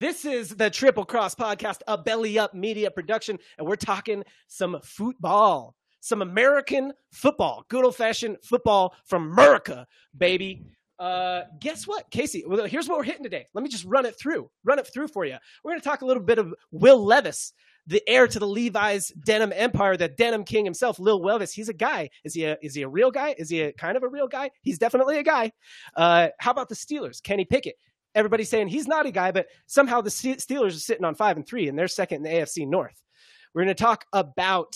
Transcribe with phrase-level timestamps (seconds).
[0.00, 4.78] This is the Triple Cross Podcast, a belly up media production, and we're talking some
[4.84, 10.62] football, some American football, good old fashioned football from America, baby.
[11.00, 12.44] Uh, guess what, Casey?
[12.46, 13.46] Well, here's what we're hitting today.
[13.54, 15.36] Let me just run it through, run it through for you.
[15.64, 17.52] We're going to talk a little bit of Will Levis,
[17.88, 21.52] the heir to the Levi's denim empire, the denim king himself, Lil Levis.
[21.52, 22.10] He's a guy.
[22.22, 23.34] Is he a is he a real guy?
[23.36, 24.50] Is he a kind of a real guy?
[24.62, 25.50] He's definitely a guy.
[25.96, 27.20] Uh, how about the Steelers?
[27.20, 27.74] Kenny Pickett.
[28.18, 31.46] Everybody's saying he's not a guy, but somehow the Steelers are sitting on five and
[31.46, 33.00] three, and they're second in the AFC North.
[33.54, 34.74] We're going to talk about.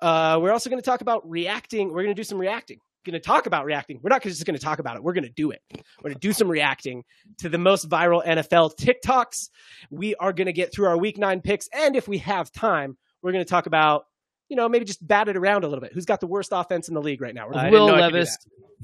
[0.00, 1.88] Uh, we're also going to talk about reacting.
[1.88, 2.78] We're going to do some reacting
[3.10, 4.00] going to talk about reacting.
[4.02, 5.02] We're not just going to talk about it.
[5.02, 5.62] We're going to do it.
[5.72, 7.04] We're going to do some reacting
[7.38, 9.48] to the most viral NFL TikToks.
[9.90, 11.68] We are going to get through our week nine picks.
[11.72, 14.06] And if we have time, we're going to talk about,
[14.48, 15.92] you know, maybe just bat it around a little bit.
[15.92, 17.48] Who's got the worst offense in the league right now?
[17.70, 18.36] Will Levis.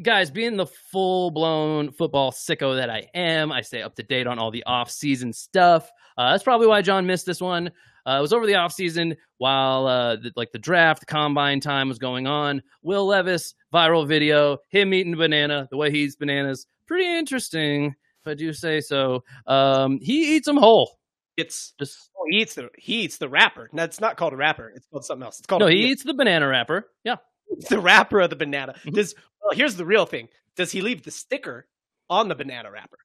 [0.03, 4.27] Guys, being the full blown football sicko that I am, I stay up to date
[4.27, 5.89] on all the off season stuff.
[6.19, 7.71] Uh, that's probably why John missed this one.
[8.07, 11.89] Uh, it was over the offseason while uh, the, like the draft, the combine time
[11.89, 12.61] was going on.
[12.83, 16.67] Will Levis, viral video, him eating banana, the way he eats bananas.
[16.87, 19.25] Pretty interesting, if I do say so.
[19.47, 20.99] Um, he eats them whole.
[21.37, 23.69] It's just oh, he eats the he eats the wrapper.
[23.73, 24.73] No, it's not called a wrapper.
[24.75, 25.39] It's called something else.
[25.39, 25.67] It's called no.
[25.67, 26.89] He eats the banana wrapper.
[27.05, 27.17] Yeah,
[27.51, 28.75] it's the wrapper of the banana.
[28.79, 28.91] Mm-hmm.
[28.91, 30.29] Does well, here's the real thing.
[30.57, 31.67] Does he leave the sticker
[32.09, 32.99] on the banana wrapper?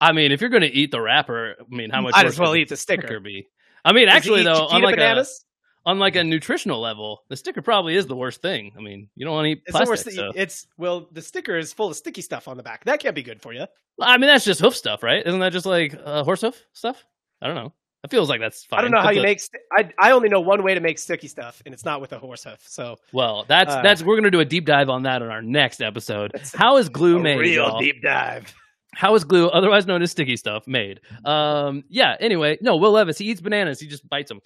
[0.00, 2.12] I mean, if you're going to eat the wrapper, I mean, how much?
[2.12, 3.06] Might as well eat the sticker.
[3.06, 3.48] sticker be?
[3.84, 5.24] I mean, Does actually, though, on like a
[5.86, 8.72] on like a nutritional level, the sticker probably is the worst thing.
[8.76, 9.94] I mean, you don't want to eat plastic.
[9.94, 10.40] It's, the worst, so.
[10.40, 12.84] it's well, the sticker is full of sticky stuff on the back.
[12.84, 13.66] That can't be good for you.
[14.00, 15.24] I mean, that's just hoof stuff, right?
[15.24, 17.04] Isn't that just like uh, horse hoof stuff?
[17.42, 17.72] I don't know.
[18.04, 18.80] It feels like that's fine.
[18.80, 19.40] I don't know how you make.
[19.40, 22.12] St- I I only know one way to make sticky stuff, and it's not with
[22.12, 22.62] a horse hoof.
[22.66, 25.40] So well, that's uh, that's we're gonna do a deep dive on that on our
[25.40, 26.32] next episode.
[26.54, 27.38] How is glue made?
[27.38, 27.80] Real y'all?
[27.80, 28.54] deep dive.
[28.94, 31.00] How is glue, otherwise known as sticky stuff, made?
[31.24, 32.16] Um, yeah.
[32.20, 32.76] Anyway, no.
[32.76, 33.80] Will Levis, he eats bananas.
[33.80, 34.40] He just bites them,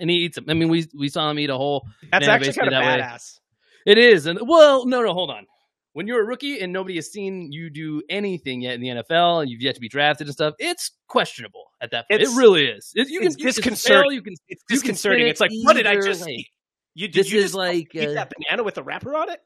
[0.00, 0.46] and he eats them.
[0.48, 1.86] I mean, we we saw him eat a whole.
[2.10, 3.38] That's actually kind of badass.
[3.86, 3.92] Way.
[3.92, 5.46] It is, and well, no, no, hold on.
[5.92, 9.42] When you're a rookie and nobody has seen you do anything yet in the NFL,
[9.42, 12.22] and you've yet to be drafted and stuff, it's questionable at that point.
[12.22, 12.92] It's, it really is.
[12.94, 14.02] It, you can, it's disconcerting.
[14.02, 15.26] Fail, you can, it's disconcerting.
[15.26, 16.46] It's like, what did I just eat?
[16.94, 19.40] You did this you is like eat uh, that banana with a wrapper on it?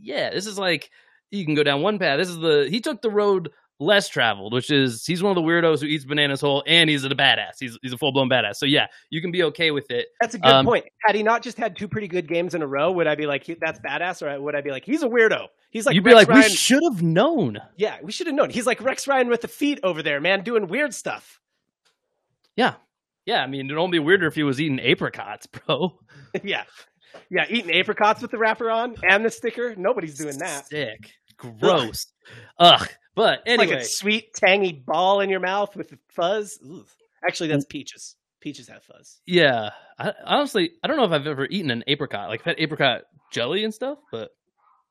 [0.00, 0.90] Yeah, this is like
[1.30, 2.18] you can go down one path.
[2.18, 5.48] This is the he took the road less traveled, which is he's one of the
[5.48, 7.58] weirdos who eats bananas whole, and he's a badass.
[7.58, 8.56] He's he's a full blown badass.
[8.56, 10.08] So yeah, you can be okay with it.
[10.20, 10.86] That's a good um, point.
[11.04, 13.26] Had he not just had two pretty good games in a row, would I be
[13.26, 15.46] like that's badass, or would I be like he's a weirdo?
[15.70, 16.42] He's like you'd Rex be like Ryan.
[16.42, 17.58] we should have known.
[17.76, 18.50] Yeah, we should have known.
[18.50, 21.40] He's like Rex Ryan with the feet over there, man, doing weird stuff.
[22.56, 22.74] Yeah,
[23.26, 23.42] yeah.
[23.42, 25.98] I mean, it'd only be weirder if he was eating apricots, bro.
[26.42, 26.64] yeah.
[27.30, 29.74] Yeah, eating apricots with the wrapper on and the sticker.
[29.74, 30.66] Nobody's doing that.
[30.66, 31.12] Sick.
[31.38, 32.06] Gross.
[32.58, 32.88] Ugh.
[33.16, 36.60] But anyway, like a sweet tangy ball in your mouth with fuzz.
[36.62, 36.86] Ugh.
[37.26, 37.70] Actually, that's mm.
[37.70, 38.14] peaches.
[38.40, 39.20] Peaches have fuzz.
[39.26, 42.28] Yeah, I, honestly, I don't know if I've ever eaten an apricot.
[42.28, 44.30] Like I've had apricot jelly and stuff, but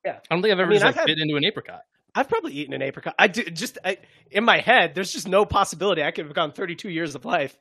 [0.04, 1.82] yeah, I don't think I've ever I mean, just like, had, bit into an apricot.
[2.16, 3.14] I've probably eaten an apricot.
[3.20, 4.00] I do just I,
[4.32, 4.96] in my head.
[4.96, 7.56] There's just no possibility I could have gone 32 years of life,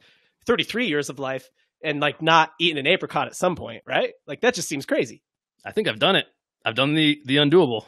[0.47, 1.51] 33 years of life,
[1.83, 4.15] and like not eaten an apricot at some point, right?
[4.27, 5.23] Like that just seems crazy.
[5.63, 6.27] I think I've done it.
[6.65, 7.85] I've done the the undoable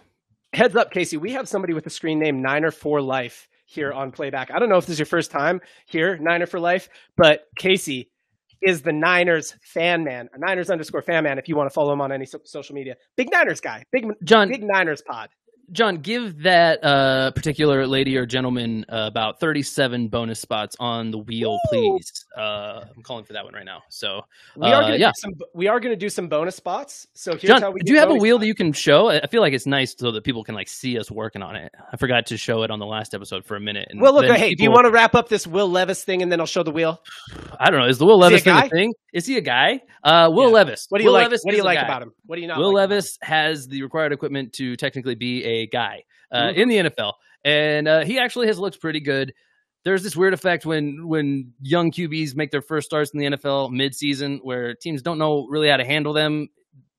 [0.52, 4.12] heads up, Casey, we have somebody with a screen name Niner for Life here on
[4.12, 4.50] playback.
[4.50, 8.10] I don't know if this is your first time here, Niner for Life, but Casey
[8.62, 11.38] is the Niners fan man, a Niners underscore fan man.
[11.38, 14.06] If you want to follow him on any so- social media, big Niners guy, big
[14.24, 15.28] John, big Niners pod.
[15.72, 21.18] John, give that uh, particular lady or gentleman uh, about 37 bonus spots on the
[21.18, 21.68] wheel, Ooh.
[21.68, 22.24] please.
[22.36, 23.82] Uh, I'm calling for that one right now.
[23.88, 24.22] So
[24.56, 25.12] we are uh, gonna yeah.
[25.16, 27.06] some, we are going to do some bonus spots.
[27.14, 28.42] So here's John, how we do you have a wheel spots.
[28.42, 29.08] that you can show?
[29.08, 31.72] I feel like it's nice so that people can like see us working on it.
[31.90, 33.88] I forgot to show it on the last episode for a minute.
[33.90, 34.56] And well, look, hey, people...
[34.56, 36.70] do you want to wrap up this Will Levis thing and then I'll show the
[36.70, 37.00] wheel?
[37.58, 37.86] I don't know.
[37.86, 38.92] Is the Will Levis thing a thing?
[39.14, 39.80] Is he a guy?
[40.04, 40.54] Uh, Will yeah.
[40.54, 40.86] Levis.
[40.90, 41.24] What do you Will like?
[41.24, 42.12] Levis what do you like about him?
[42.26, 42.58] What do you not?
[42.58, 46.60] Will like Levis has the required equipment to technically be a guy uh, mm-hmm.
[46.60, 47.14] in the NFL,
[47.44, 49.32] and uh, he actually has looked pretty good.
[49.86, 53.70] There's this weird effect when when young QBs make their first starts in the NFL
[53.70, 56.48] mid-season, where teams don't know really how to handle them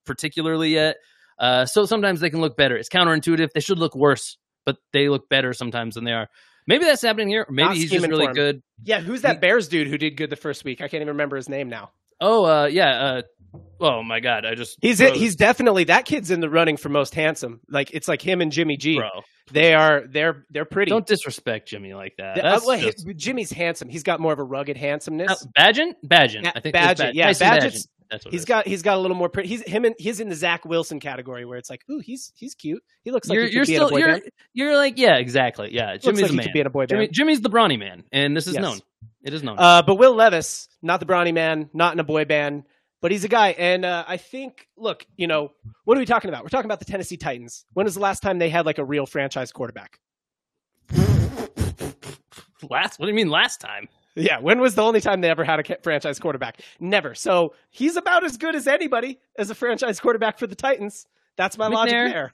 [0.06, 0.96] particularly yet.
[1.38, 2.78] Uh, so sometimes they can look better.
[2.78, 3.52] It's counterintuitive.
[3.52, 6.30] They should look worse, but they look better sometimes than they are.
[6.66, 7.46] Maybe that's happening here.
[7.50, 8.64] Maybe Not he's just really good.
[8.84, 10.80] Yeah, who's that Bears dude who did good the first week?
[10.80, 11.92] I can't even remember his name now.
[12.20, 12.90] Oh, uh, yeah.
[12.90, 13.22] Uh,
[13.80, 14.46] oh my God!
[14.46, 15.18] I just he's froze.
[15.18, 17.62] he's definitely that kid's in the running for most handsome.
[17.70, 18.98] Like it's like him and Jimmy G.
[18.98, 19.10] Bro.
[19.52, 20.90] They are they're they're pretty.
[20.90, 22.44] Don't disrespect Jimmy like that.
[22.44, 23.08] Uh, well, just...
[23.16, 23.88] Jimmy's handsome.
[23.88, 25.32] He's got more of a rugged handsomeness.
[25.32, 26.52] Uh, Bagent, Bagent.
[26.54, 27.14] I think Bagent.
[27.14, 27.88] Yeah, Bagent's.
[28.10, 28.68] That's what he's got.
[28.68, 29.50] He's got a little more pretty.
[29.50, 32.56] He's him and he's in the Zach Wilson category where it's like, ooh, he's he's
[32.56, 32.82] cute.
[33.04, 34.20] He looks like you're, you're still you're,
[34.54, 35.74] you're like yeah, exactly.
[35.74, 36.48] Yeah, Jimmy's like a man.
[36.54, 36.90] Be in a boy band.
[36.90, 38.62] Jimmy, Jimmy's the brawny man, and this is yes.
[38.62, 38.80] known.
[39.28, 39.60] It is known.
[39.60, 42.64] Uh, but Will Levis, not the brawny man, not in a boy band,
[43.02, 43.50] but he's a guy.
[43.50, 45.52] And uh, I think, look, you know,
[45.84, 46.44] what are we talking about?
[46.44, 47.66] We're talking about the Tennessee Titans.
[47.74, 50.00] When was the last time they had like a real franchise quarterback?
[52.70, 53.00] last.
[53.00, 53.90] What do you mean last time?
[54.16, 56.62] Yeah, when was the only time they ever had a franchise quarterback?
[56.80, 57.14] Never.
[57.14, 61.06] So he's about as good as anybody as a franchise quarterback for the Titans.
[61.36, 62.32] That's my logic there.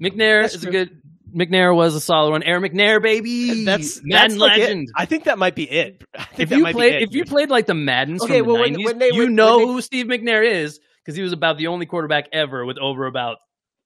[0.00, 0.70] McNair That's is true.
[0.70, 1.02] a good.
[1.34, 2.42] McNair was a solid one.
[2.42, 3.64] Air McNair, baby.
[3.64, 4.62] That's Madden that's like it.
[4.62, 4.88] legend.
[4.96, 6.02] I think that might be it.
[6.14, 7.02] I think If that you might played, be it.
[7.04, 9.18] if you played like the Maddens Okay, from the well, when- 90s, when they- you
[9.24, 12.28] when- know when they- who Steve McNair is because he was about the only quarterback
[12.32, 13.38] ever with over about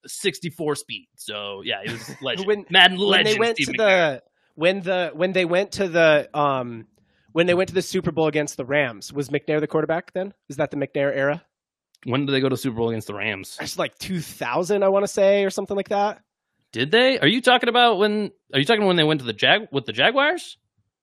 [0.07, 1.09] 64 speed.
[1.17, 2.47] So yeah, he was legend.
[2.47, 3.79] When- Madden when they went Steve to McNair.
[4.17, 4.23] the
[4.55, 6.87] when the when they went to the um
[7.33, 10.33] when they went to the Super Bowl against the Rams, was McNair the quarterback then?
[10.49, 11.43] Is that the McNair era?
[12.05, 13.57] When did they go to Super Bowl against the Rams?
[13.61, 16.21] It's like 2000, I want to say, or something like that.
[16.75, 17.21] Did they?
[17.21, 18.33] Are you talking about when?
[18.53, 20.59] Are you talking when they went to the Jag with the Jaguars?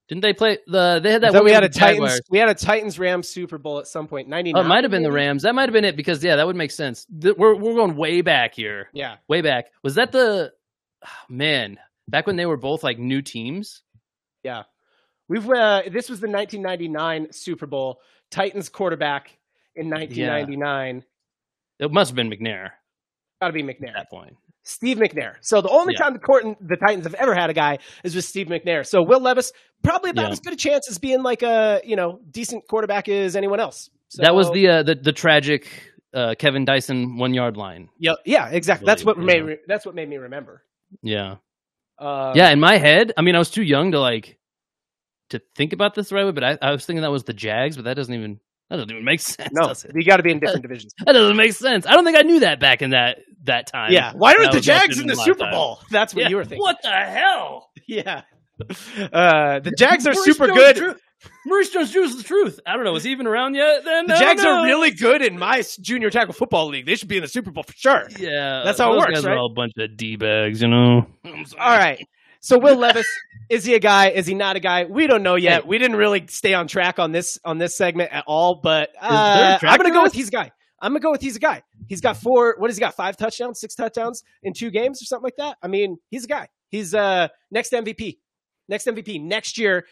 [0.09, 0.99] Didn't they play the?
[1.01, 1.45] They had that.
[1.45, 2.09] We had a Titans.
[2.09, 2.21] Jaguars.
[2.29, 4.27] We had a Titans Rams Super Bowl at some point.
[4.27, 4.61] 99.
[4.61, 5.13] Oh, it might have been the?
[5.13, 5.43] Rams.
[5.43, 7.07] That might have been it because yeah, that would make sense.
[7.09, 9.15] We're we're going way back here, Yeah.
[9.29, 9.67] way back.
[9.81, 10.51] Was that the
[11.29, 11.79] man
[12.09, 13.81] back when they were both like new teams?
[14.43, 14.63] Yeah.
[15.29, 18.01] We've uh, this was the 1999 Super Bowl.
[18.29, 19.37] Titans quarterback
[19.73, 21.05] in 1999.
[21.79, 22.71] It must have been McNair
[23.41, 23.87] Got to be McNair.
[23.87, 24.35] At that point.
[24.63, 25.35] Steve McNair.
[25.41, 26.03] So the only Yeah.
[26.05, 28.85] time the court the Titans have ever had a guy is with Steve McNair.
[28.85, 29.51] So Will Levis
[29.83, 30.31] probably about Yeah.
[30.31, 33.89] as good a chance as being like a you know decent quarterback as anyone else.
[34.09, 35.67] So, that was the uh, the the tragic
[36.13, 37.89] uh, Kevin Dyson one yard line.
[37.97, 38.85] yeah yeah exactly.
[38.85, 40.63] That's what believe, made that's what made me remember.
[41.01, 41.35] Yeah,
[41.97, 42.49] Uh, yeah.
[42.51, 44.37] In my head, I mean, I was too young to like
[45.29, 47.33] to think about this the right way, but I, I was thinking that was the
[47.33, 49.49] Jags, but that doesn't even that doesn't even make sense.
[49.53, 50.93] No, you got to be in different divisions.
[51.05, 51.85] That doesn't make sense.
[51.87, 53.91] I don't think I knew that back in that that time.
[53.91, 54.13] Yeah.
[54.13, 55.49] Why aren't the Jags in the Super.
[55.51, 55.79] Bowl?
[55.89, 56.59] That's what Yeah, you were thinking.
[56.61, 57.69] What the hell?
[57.87, 58.21] Yeah.
[59.11, 60.97] Uh, the Jags are Maurice super Jones-Drew- good.
[61.45, 62.59] Maurice Jones-Drew is the truth.
[62.65, 62.93] I don't know.
[62.93, 63.83] Was he even around yet?
[63.83, 66.85] Then The Jags are really good in my junior tackle football league.
[66.85, 68.07] They should be in the Super Bowl for sure.
[68.19, 69.33] Yeah, That's how it works, guys right?
[69.35, 71.05] Are all a bunch of d bags, you know.
[71.25, 72.05] All right.
[72.39, 73.05] So Will Levis,
[73.49, 74.09] is he a guy?
[74.09, 74.85] Is he not a guy?
[74.85, 75.61] We don't know yet.
[75.63, 75.67] Hey.
[75.69, 78.59] We didn't really stay on track on this on this segment at all.
[78.63, 80.17] But uh, I'm gonna go with this?
[80.19, 80.51] he's a guy.
[80.81, 81.63] I'm gonna go with he's a guy.
[81.87, 82.55] He's got four.
[82.57, 82.95] What has he got?
[82.95, 85.57] Five touchdowns, six touchdowns in two games or something like that.
[85.61, 86.47] I mean, he's a guy.
[86.69, 88.17] He's uh next MVP,
[88.67, 89.85] next MVP next year.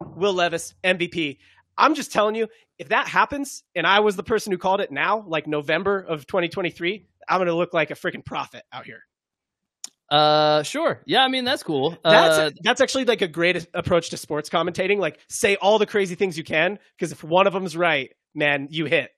[0.00, 1.38] Will Levis MVP.
[1.78, 4.90] I'm just telling you, if that happens, and I was the person who called it
[4.90, 9.02] now, like November of 2023, I'm gonna look like a freaking prophet out here.
[10.10, 11.02] Uh, sure.
[11.06, 11.96] Yeah, I mean that's cool.
[12.04, 14.98] That's uh, that's actually like a great approach to sports commentating.
[14.98, 18.68] Like, say all the crazy things you can, because if one of them's right, man,
[18.70, 19.10] you hit.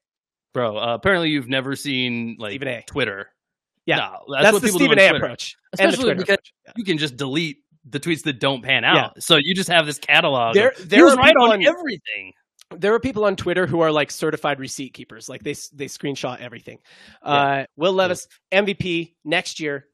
[0.54, 0.76] Bro.
[0.76, 2.82] Uh, apparently, you've never seen like Stephen A.
[2.86, 3.28] Twitter.
[3.86, 3.96] Yeah.
[3.96, 5.10] No, that's, That's, what the people Stephen do on A.
[5.10, 5.24] Twitter.
[5.24, 6.52] approach, Especially because approach.
[6.66, 6.72] Yeah.
[6.76, 7.58] you can just delete
[7.88, 8.94] the tweets that don't pan out.
[8.96, 9.10] Yeah.
[9.20, 10.54] So you just have this catalog.
[10.54, 12.32] There, there was are right people on on everything.
[12.76, 15.28] there are people on Twitter who are like certified receipt keepers.
[15.28, 16.78] Like they they screenshot everything.
[17.22, 19.86] Uh, Will Levis MVP next year,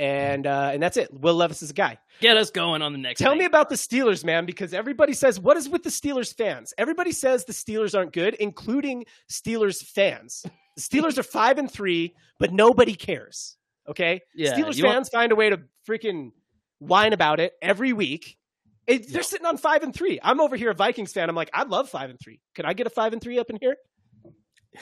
[0.00, 1.12] and uh, and that's it.
[1.12, 1.98] Will Levis is a guy.
[2.20, 3.20] Get us going on the next.
[3.20, 3.40] Tell thing.
[3.40, 6.72] me about the Steelers, man, because everybody says, what is with the Steelers fans?
[6.78, 10.44] Everybody says the Steelers aren't good, including Steelers fans.
[10.76, 13.56] The Steelers are five and three, but nobody cares.
[13.88, 14.22] Okay?
[14.34, 16.32] Yeah, Steelers you want- fans find a way to freaking
[16.78, 18.38] whine about it every week.
[18.86, 20.18] It, they're sitting on five and three.
[20.22, 21.28] I'm over here, a Vikings fan.
[21.28, 22.40] I'm like, I love five and three.
[22.54, 23.76] Can I get a five and three up in here?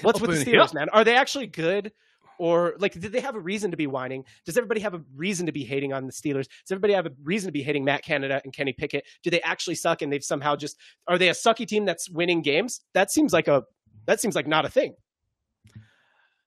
[0.02, 0.60] What's Up with the in here?
[0.60, 0.88] Steelers, man?
[0.90, 1.92] Are they actually good?
[2.38, 4.24] Or like, did they have a reason to be whining?
[4.46, 6.46] Does everybody have a reason to be hating on the Steelers?
[6.46, 9.04] Does everybody have a reason to be hating Matt Canada and Kenny Pickett?
[9.22, 10.76] Do they actually suck and they've somehow just
[11.08, 12.80] are they a sucky team that's winning games?
[12.94, 13.64] That seems like a
[14.06, 14.94] that seems like not a thing.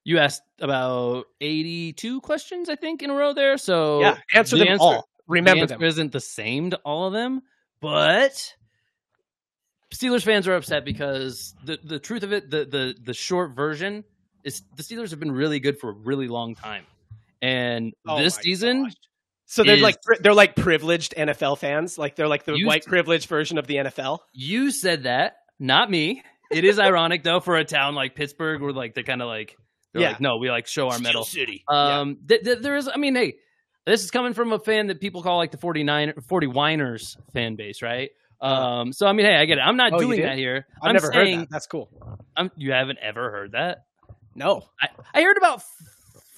[0.04, 3.56] You asked about eighty-two questions, I think, in a row there.
[3.58, 5.08] So yeah, answer the them answer- all.
[5.28, 5.84] Remember the answer them.
[5.84, 7.42] isn't the same to all of them,
[7.80, 8.54] but
[9.94, 14.04] Steelers fans are upset because the the truth of it, the the the short version
[14.44, 16.84] is the Steelers have been really good for a really long time,
[17.40, 18.84] and Oh this season.
[18.84, 18.92] gosh.
[19.46, 22.84] So they're is- like they're like privileged NFL fans, like they're like the Used white
[22.86, 24.20] privileged version of the NFL.
[24.32, 26.22] You said that, not me.
[26.50, 29.56] It is ironic though for a town like Pittsburgh, where like they're kind of like,
[29.92, 30.08] they're Yeah.
[30.10, 31.24] like, no, we like show our metal.
[31.24, 31.64] City.
[31.68, 33.34] Um, th- th- there is, I mean, hey,
[33.86, 37.56] this is coming from a fan that people call like the 49 40 Winers fan
[37.56, 38.10] base, right?
[38.40, 39.62] Um, so I mean, hey, I get it.
[39.62, 40.66] I'm not Oh, doing that here.
[40.82, 41.50] I've I'm never saying, heard that.
[41.50, 41.88] That's cool.
[42.36, 43.84] I'm, you haven't ever heard that?
[44.34, 44.62] No.
[44.80, 45.62] I, I heard about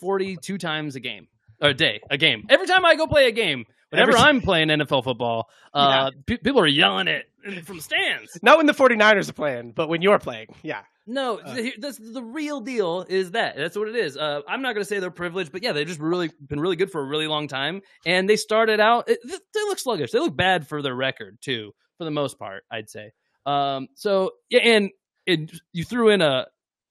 [0.01, 1.29] 42 times a game
[1.61, 2.45] or a day, a game.
[2.49, 6.39] Every time I go play a game, whenever Every I'm playing NFL football, uh, pe-
[6.39, 7.27] people are yelling it
[7.65, 8.39] from stands.
[8.43, 10.49] Not when the 49ers are playing, but when you're playing.
[10.63, 10.81] Yeah.
[11.07, 11.55] No, Uh.
[11.55, 13.05] th- that's the real deal.
[13.09, 14.17] Is that that's what it is?
[14.17, 16.77] Uh, I'm not going to say they're privileged, but yeah, they've just really been really
[16.77, 17.83] good for a really long time.
[18.07, 20.13] And they started out; it, they look sluggish.
[20.13, 22.65] They look bad for their record too, for the most part.
[22.71, 23.11] I'd say.
[23.45, 24.91] Um, so yeah, and
[25.27, 26.47] it, you threw in a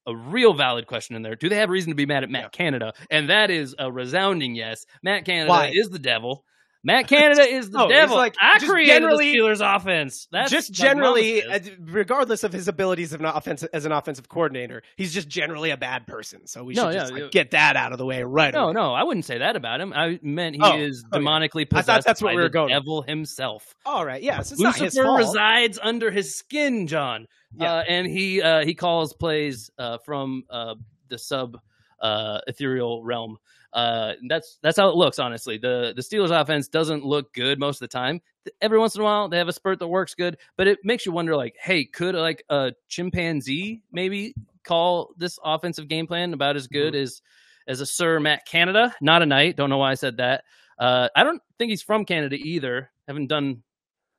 [0.05, 1.36] a real valid question in there.
[1.36, 2.50] Do they have reason to be mad at Matt Yeah.
[2.50, 2.93] Canada?
[3.10, 4.86] And that is a resounding yes.
[5.01, 5.72] Matt Canada Why?
[5.74, 6.45] is the devil.
[6.83, 8.17] Matt Canada is the he's devil.
[8.17, 10.27] like, I created generally- the Steelers offense.
[10.31, 14.83] That's just generally, uh, regardless of his abilities of not offensive, as an offensive coordinator,
[14.97, 16.45] he's just generally a bad person.
[16.47, 17.27] So we No, should yeah, just like, yeah.
[17.31, 18.73] get that out of the way right No, away.
[18.73, 19.93] no, I wouldn't say that about him.
[19.93, 21.23] I meant he Oh, is oh, yeah.
[21.25, 23.73] demonically I thought possessed that's what by we were the going devil himself.
[23.85, 27.27] All right, yes, it's not his Lucifer resides under his skin, John.
[27.55, 27.71] Yeah.
[27.75, 30.75] Uh, and he uh, he calls plays uh, from uh,
[31.09, 31.57] the sub
[32.01, 33.37] uh, ethereal realm.
[33.74, 35.20] Uh, that's that's how it looks.
[35.20, 38.22] Honestly, the the Steelers offense doesn't look good most of the time.
[38.62, 41.06] Every once in a while, they have a spurt that works good, but it makes
[41.06, 46.56] you wonder, like, hey, could like a chimpanzee maybe call this offensive game plan about
[46.56, 46.74] as Mm-hmm.
[46.74, 47.22] good as
[47.68, 48.94] as a Sir Matt Canada?
[49.01, 49.56] Not a knight.
[49.56, 50.44] Don't know why I said that.
[50.77, 52.92] Uh, I don't think he's from Canada either.
[53.08, 53.63] Haven't done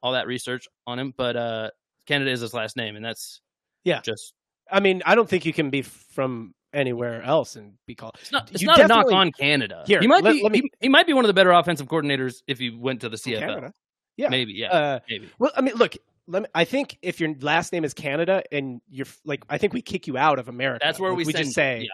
[0.03, 1.71] all that research on him, but uh,
[2.07, 3.41] Canada is his last name, and that's
[3.85, 4.01] Yeah.
[4.01, 4.35] just
[4.71, 8.17] I mean, I don't think you can be from anywhere else and be called.
[8.21, 9.85] it's not it's not a knock on Canada.
[9.87, 11.53] Here, he might let- be let me- he, he might be one of the better
[11.53, 13.39] offensive coordinators if he went to the CFL.
[13.39, 13.73] Canada.
[14.17, 14.29] Yeah.
[14.29, 15.29] Maybe, yeah, Uh, maybe.
[15.39, 15.95] well, I mean, look.
[16.27, 19.75] Let me, I think if your last name is Canada and you're like, I think
[19.75, 20.81] we kick you out of America.
[20.83, 21.87] That's where Like, we, we send just say, Yeah.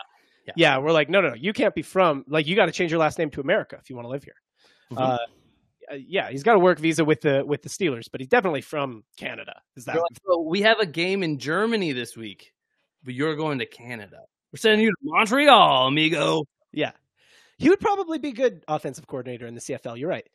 [0.46, 0.52] Yeah.
[0.56, 2.24] yeah, we're like, no, no, no, you can't be from.
[2.28, 4.22] Like, you got to change your last name to America if you want to live
[4.22, 4.36] here.
[4.92, 4.98] Mhm.
[5.00, 5.18] Uh,
[5.90, 8.60] uh, yeah, he's got a work visa with the with the Steelers, but he's definitely
[8.60, 9.60] from Canada.
[9.76, 12.52] Is that You're we have a game in Germany this week,
[13.02, 14.20] but you're going to Canada.
[14.52, 16.44] We're sending you to Montreal, amigo.
[16.72, 16.92] Yeah.
[17.58, 19.98] He would probably be good offensive coordinator in the CFL.
[19.98, 20.26] You're right.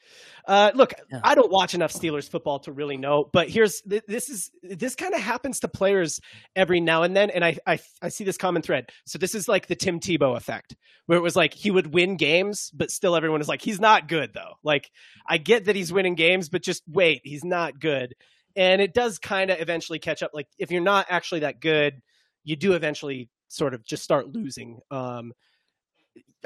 [0.48, 1.22] Uh, look, Yeah.
[1.24, 5.16] I don't watch enough Steelers football to really know, but here's this is this kind
[5.16, 6.22] of happens to players
[6.56, 8.92] every now and then, and I, I I see this common thread.
[9.08, 10.76] So this is like the Tim Tebow effect,
[11.08, 14.08] where it was like he would win games, but still everyone is like he's not
[14.08, 14.54] good though.
[14.64, 14.92] Like
[15.28, 18.14] I get that he's winning games, but just wait, he's not good,
[18.56, 20.30] and it does kind of eventually catch up.
[20.32, 22.04] Like if you're not actually that good,
[22.44, 24.80] you do eventually sort of just start losing.
[24.92, 25.34] Um,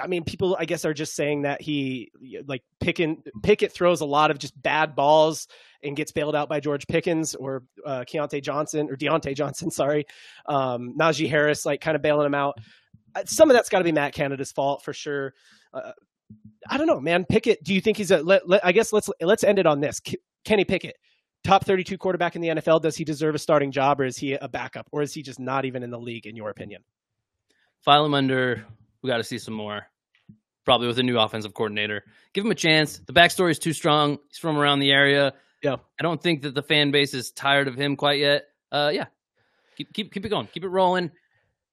[0.02, 2.12] I mean, people, I guess, are just saying that he
[2.46, 5.48] like Pickin, Pickett throws a lot of just bad balls
[5.84, 9.72] and gets bailed out by George Pickens or uh, Keontae Johnson or Diontae Johnson.
[9.72, 10.06] Sorry,
[10.46, 12.58] um, Najee Harris, like kind of bailing him out.
[13.16, 15.34] Uh, Some of that's got to be Matt Canada's fault for sure.
[15.74, 15.92] Uh,
[16.70, 17.26] I don't know, man.
[17.26, 18.22] Pickett, do you think he's a?
[18.22, 20.00] Let, let, I guess let's let's end it on this.
[20.00, 20.96] K- Kenny Pickett,
[21.44, 22.82] top thirty-two quarterback in the NFL.
[22.82, 25.40] Does he deserve a starting job, or is he a backup, or is he just
[25.40, 26.28] not even in the league?
[26.28, 26.84] In your opinion?
[27.84, 28.66] File him under.
[29.02, 29.88] We got to see some more.
[30.66, 32.04] Probably with a new offensive coordinator.
[32.34, 33.00] Give him a chance.
[33.00, 34.20] The backstory is too strong.
[34.28, 35.34] He's from around the area.
[35.64, 35.78] Yeah.
[36.00, 38.44] I don't think that the fan base is tired of him quite yet.
[38.72, 39.06] Uh, yeah.
[39.78, 40.48] Keep keep keep it going.
[40.54, 41.12] Keep it rolling.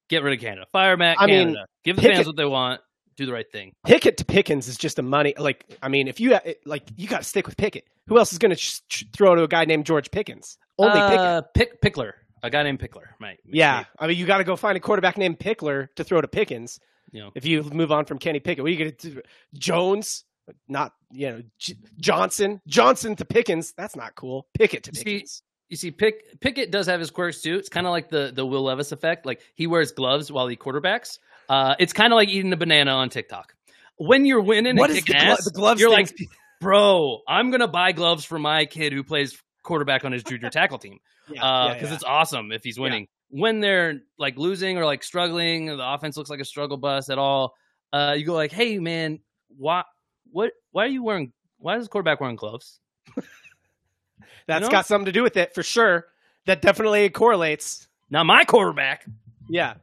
[0.09, 0.65] Get rid of Canada.
[0.71, 1.65] Fire Matt I mean, Canada.
[1.83, 2.81] Give the Pickett- fans what they want.
[3.17, 3.73] Do the right thing.
[3.85, 5.33] Pickett to Pickens is just a money.
[5.37, 7.85] Like, I mean, if you like, you got to stick with Pickett.
[8.07, 10.57] Who else is going to ch- ch- throw to a guy named George Pickens?
[10.77, 11.17] Only Pickett.
[11.19, 12.11] uh, Pick Pickler.
[12.43, 13.05] A guy named Pickler.
[13.19, 13.39] Right.
[13.45, 16.27] Yeah, I mean, you got to go find a quarterback named Pickler to throw to
[16.27, 16.79] Pickens.
[17.11, 17.31] You know.
[17.35, 19.21] If you move on from Kenny Pickett, what are you going to do?
[19.53, 20.23] Jones,
[20.67, 23.73] not you know J- Johnson, Johnson to Pickens.
[23.77, 24.47] That's not cool.
[24.57, 25.41] Pickett to You see- Pickens.
[25.69, 27.55] You see, Pick Pickett does have his quirks too.
[27.57, 29.25] It's kind of like the the Will Levis effect.
[29.25, 31.19] Like he wears gloves while he quarterbacks.
[31.49, 33.53] Uh, it's kind of like eating a banana on TikTok.
[33.97, 35.81] When you're winning What and is the, glo- ass, the gloves?
[35.81, 36.29] you're things- like,
[36.61, 40.79] bro, I'm gonna buy gloves for my kid who plays quarterback on his junior tackle
[40.79, 41.33] team yeah,
[41.73, 41.93] because yeah, yeah.
[41.93, 43.07] it's awesome if he's winning.
[43.29, 47.17] When they're like losing or like struggling, the offense looks like a struggle bus at
[47.17, 47.53] all.
[47.91, 49.19] Uh, you go like, hey man,
[49.57, 49.83] why
[50.31, 51.33] what why are you wearing?
[51.59, 52.79] Why is quarterback wearing gloves?
[54.47, 54.69] that's know?
[54.69, 56.05] got something to do with it for sure.
[56.45, 57.87] That definitely correlates.
[58.09, 59.05] Not my quarterback.
[59.49, 59.73] Yeah,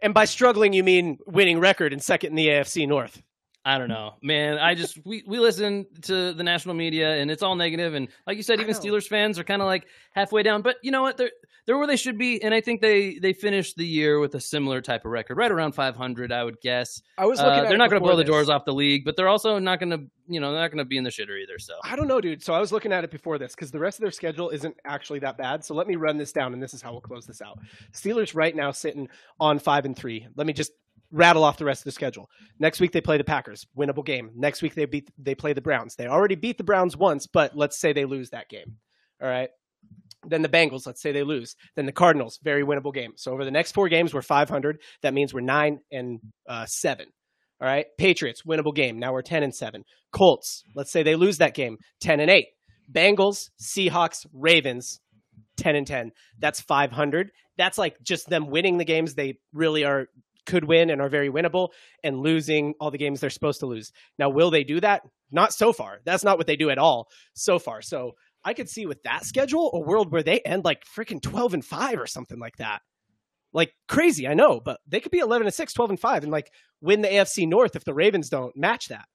[0.00, 3.20] and by struggling, you mean winning record and second in the AFC North.
[3.64, 4.58] I don't know, man.
[4.58, 7.94] I just we we listen to the national media and it's all negative.
[7.94, 8.74] And like you said, even.
[8.74, 10.62] Steelers fans are kind of like halfway down.
[10.62, 11.16] But you know what?
[11.16, 11.30] They're
[11.64, 14.40] they're where they should be, and I think they they finished the year with a
[14.40, 17.00] similar type of record, right around 500, I would guess.
[17.16, 19.28] I was Uh, they're not going to blow the doors off the league, but they're
[19.28, 21.60] also not going to you know they're not going to be in the shitter either.
[21.60, 22.42] So I don't know, dude.
[22.42, 24.76] So I was looking at it before this because the rest of their schedule isn't
[24.84, 25.64] actually that bad.
[25.64, 27.60] So let me run this down, and this is how we'll close this out.
[27.92, 30.26] Steelers right now sitting on five and three.
[30.34, 30.72] Let me just
[31.12, 32.28] rattle off the rest of the schedule.
[32.58, 34.30] Next week they play the Packers, winnable game.
[34.34, 35.94] Next week they beat they play the Browns.
[35.94, 38.78] They already beat the Browns once, but let's say they lose that game.
[39.22, 39.50] All right.
[40.26, 41.56] Then the Bengals, let's say they lose.
[41.76, 43.12] Then the Cardinals, very winnable game.
[43.16, 44.78] So over the next four games, we're 500.
[45.02, 47.06] That means we're nine and uh, seven.
[47.60, 47.86] All right.
[47.98, 48.98] Patriots, winnable game.
[48.98, 49.84] Now we're 10 and seven.
[50.12, 52.46] Colts, let's say they lose that game, 10 and 8.
[52.92, 55.00] Bengals, Seahawks, Ravens,
[55.56, 56.12] 10 and 10.
[56.38, 57.30] That's 500.
[57.56, 60.06] That's like just them winning the games they really are
[60.46, 61.68] could win and are very winnable
[62.02, 63.92] and losing all the games they're supposed to lose.
[64.18, 65.02] Now, will they do that?
[65.30, 66.00] Not so far.
[66.04, 67.80] That's not what they do at all so far.
[67.82, 68.12] So
[68.44, 71.64] I could see with that schedule a world where they end like freaking 12 and
[71.64, 72.80] 5 or something like that.
[73.54, 76.32] Like crazy, I know, but they could be 11 and 6, 12 and 5 and
[76.32, 79.06] like win the AFC North if the Ravens don't match that.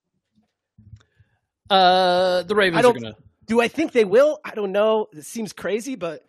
[1.70, 3.16] Uh, the Ravens are don't- gonna.
[3.46, 4.40] Do I think they will?
[4.44, 5.08] I don't know.
[5.14, 6.22] It seems crazy, but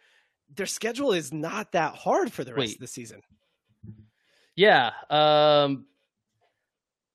[0.54, 2.74] their schedule is not that hard for the rest Wait.
[2.76, 3.22] of the season.
[4.58, 4.90] Yeah.
[5.08, 5.86] Um.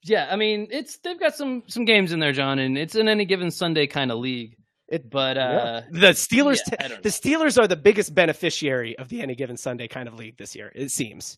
[0.02, 3.06] Yeah, I mean, it's they've got some some games in there, John, and it's an
[3.08, 4.56] any given Sunday kind of league.
[4.88, 9.34] It- But uh, The Steelers, yeah, the Steelers are the biggest beneficiary of the any
[9.34, 10.72] given Sunday kind of league this year.
[10.74, 11.36] It seems.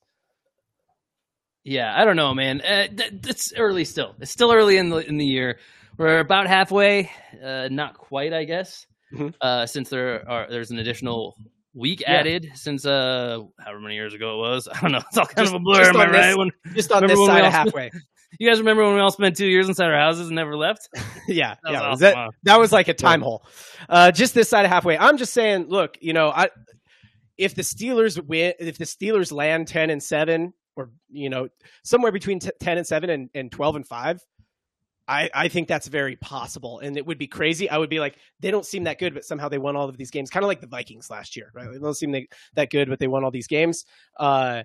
[1.65, 2.61] Yeah, I don't know, man.
[2.61, 4.15] Uh, th- it's early still.
[4.21, 5.59] It's still early in the in the year.
[5.99, 7.11] We're about halfway.
[7.43, 8.87] Uh, not quite, I guess.
[9.13, 9.35] Mhm.
[9.41, 11.37] Uh, since there are there's an additional
[11.77, 12.15] week Yeah.
[12.15, 14.69] added since uh however many years ago it was.
[14.73, 15.03] I don't know.
[15.07, 15.79] It's all kind Just- of a blur.
[15.85, 16.37] just Am I this- right?
[16.39, 17.91] When, Just on this side of halfway.
[18.41, 20.89] you guys remember when we all spent two years inside our houses and never left?
[21.29, 21.81] yeah, That was yeah.
[21.83, 23.47] awesome, That, that was like a time hole.
[23.89, 24.97] Uh, just this side of halfway.
[24.99, 25.67] I'm just saying.
[25.69, 26.49] Look, you know, I
[27.39, 31.49] if the Steelers win, if the Steelers land ten and seven, or you know,
[31.85, 34.21] somewhere between t- ten and seven and, and twelve and five.
[35.09, 37.71] I, I think that's very possible, and it would be crazy.
[37.71, 39.97] I would be like, they don't seem that good, but somehow they won all of
[39.97, 41.71] these games, kind of like the Vikings last year, right?
[41.73, 43.85] They don't seem that- that good, but they won all these games.
[44.19, 44.65] Uh,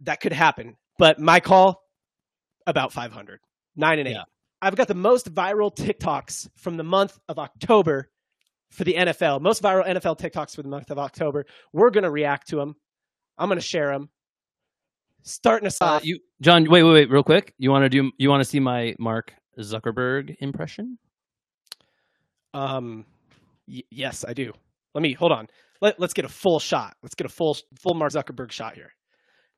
[0.00, 1.82] that could happen, but my call
[2.66, 3.40] about 500,
[3.74, 4.12] nine and eight.
[4.12, 4.24] Yeah.
[4.60, 8.10] I've got the most viral TikToks from the month of October
[8.70, 9.40] for the NFL.
[9.40, 11.46] Most viral NFL TikToks for the month of October.
[11.72, 12.74] We're going to react to them.
[13.38, 14.10] I'm going to share them.
[15.22, 16.04] Starting us Uh, off.
[16.04, 16.68] you, John.
[16.68, 17.54] Wait, wait, wait, real quick.
[17.58, 18.10] You want to do?
[18.18, 20.98] You want to see my Mark Zuckerberg impression?
[22.54, 23.04] Um,
[23.66, 24.52] y- yes, I do.
[24.94, 25.46] Let me hold on.
[25.80, 26.96] Let, let's get a full shot.
[27.02, 28.92] Let's get a full full Mark Zuckerberg shot here.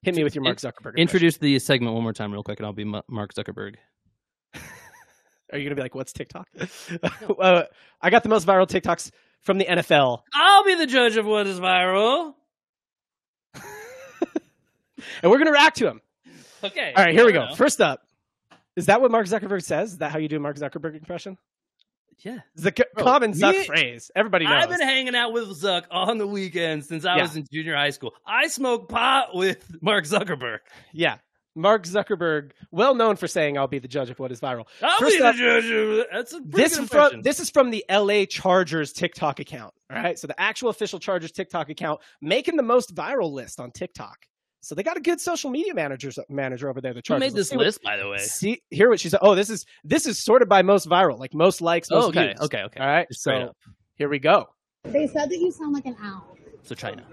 [0.02, 0.96] Hit me with your Mark Zuckerberg.
[0.96, 0.98] impression.
[1.02, 3.74] Introduce the segment one more time, real quick, and I'll be Ma- Mark Zuckerberg.
[4.54, 6.46] Are you going to be like, what's TikTok?
[7.40, 7.62] uh,
[8.00, 11.46] I got the most viral TikToks from the NFL, I'll be the judge of what
[11.46, 12.34] is viral.
[13.54, 13.62] and
[15.30, 16.00] we're going to react to them.
[16.62, 16.92] Okay.
[16.94, 17.46] All right, here we go.
[17.46, 17.54] know.
[17.54, 18.00] First up,
[18.76, 19.92] is that what Mark Zuckerberg says?
[19.92, 21.36] Is that how you do a Mark Zuckerberg impression?
[22.18, 22.40] Yeah.
[22.54, 24.10] It's the c- Bro, common Zuck me- phrase.
[24.14, 24.62] Everybody knows.
[24.64, 27.22] I've been hanging out with Zuck on the weekends since I Yeah.
[27.22, 28.12] was in junior high school.
[28.26, 30.58] I smoke pot with Mark Zuckerberg.
[30.92, 31.16] yeah.
[31.56, 34.98] Mark Zuckerberg, well known for saying, "I'll be the judge of what is viral." I'll
[35.00, 37.70] First be up- the judge of That's a pretty This good from this is from
[37.70, 39.74] the LA Chargers TikTok account.
[39.90, 43.72] All right, so the actual official Chargers TikTok account making the most viral list on
[43.72, 44.16] TikTok.
[44.62, 46.92] So they got a good social media manager manager over there.
[46.92, 47.32] The Who Chargers.
[47.32, 48.18] made this see what- list, by the way?
[48.18, 49.20] See, hear what she said.
[49.22, 52.26] Oh, this is this is sorted by most viral, like most likes, most Oh, okay,
[52.28, 52.40] views.
[52.42, 52.80] okay, okay.
[52.80, 53.56] All right, Just so up.
[53.94, 54.48] here we go.
[54.84, 56.36] They said that you sound like an owl.
[56.62, 57.04] So China.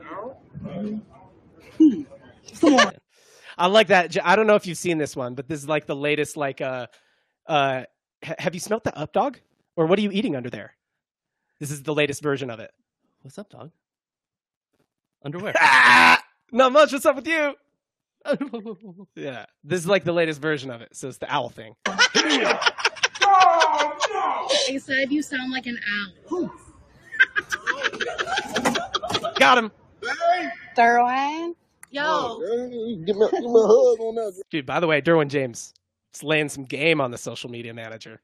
[2.60, 2.92] Come on.
[3.58, 4.16] I like that.
[4.24, 6.38] I don't know if you've seen this one, but this is like the latest.
[6.38, 6.88] Like, uh,
[7.48, 7.84] uh,
[8.24, 9.40] have you smelt the up dog,
[9.76, 10.76] or what are you eating under there?
[11.60, 12.72] This is the latest version of it.
[13.22, 13.72] What's up, dog?
[15.24, 15.54] Underwear.
[15.60, 16.92] Ah, not much.
[16.94, 17.54] What's up with you?
[19.16, 20.96] Yeah, this is like the latest version of it.
[20.96, 21.76] So it's the owl thing.
[23.30, 25.78] Oh, they said you sound like an
[26.32, 26.52] owl.
[29.38, 29.72] Got him,
[30.78, 31.54] Derwin?
[31.92, 32.04] Yo.
[32.06, 34.42] Oh, give me, give me a hug on that.
[34.50, 34.66] dude.
[34.66, 35.74] By the way, Derwin James
[36.16, 38.22] is laying some game on the social media manager.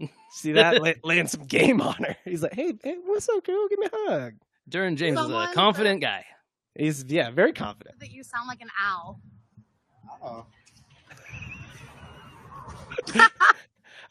[0.32, 0.82] See that?
[0.82, 2.16] Lay, laying some game on her.
[2.24, 3.68] He's like, hey, hey, what's up, girl?
[3.68, 4.34] Give me a hug.
[4.68, 6.24] Derwin James is a confident guy.
[6.76, 8.00] He's yeah, very confident.
[8.00, 9.20] That you sound like an owl.
[10.22, 10.42] Uh-uh.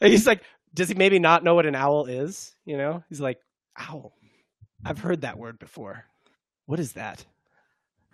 [0.00, 0.42] He's like,
[0.74, 2.54] does he maybe not know what an owl is?
[2.64, 3.38] You know, he's like,
[3.78, 4.12] owl.
[4.84, 6.04] I've heard that word before.
[6.66, 7.24] What is that?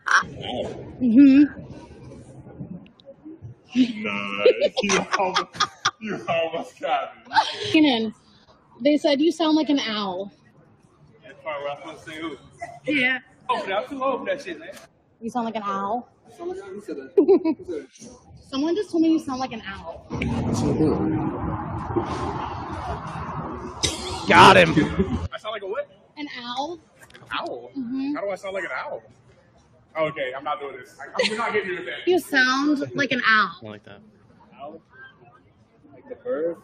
[0.06, 1.44] Mm-hmm.
[3.72, 4.44] Nah,
[4.82, 5.46] you almost,
[6.00, 7.70] you almost got it.
[7.70, 8.12] Keenan,
[8.80, 10.32] they said you sound like an owl.
[11.22, 12.92] That's part where to say.
[12.92, 13.20] Yeah.
[13.52, 14.70] Oh, but I'm too old for that shit, man.
[15.20, 16.08] You sound like an owl.
[18.48, 20.06] Someone just told me you sound like an owl.
[24.28, 24.70] Got him.
[25.32, 25.90] I sound like a what?
[26.16, 26.78] An owl?
[27.02, 27.72] An owl.
[27.76, 28.14] Mm-hmm.
[28.14, 29.02] How do I sound like an owl?
[29.98, 30.96] Okay, I'm not doing this.
[31.00, 32.06] I, I'm not getting into that.
[32.06, 33.58] You sound like an owl.
[33.64, 34.00] I like that.
[34.60, 34.80] Owl?
[35.92, 36.56] Like the bird?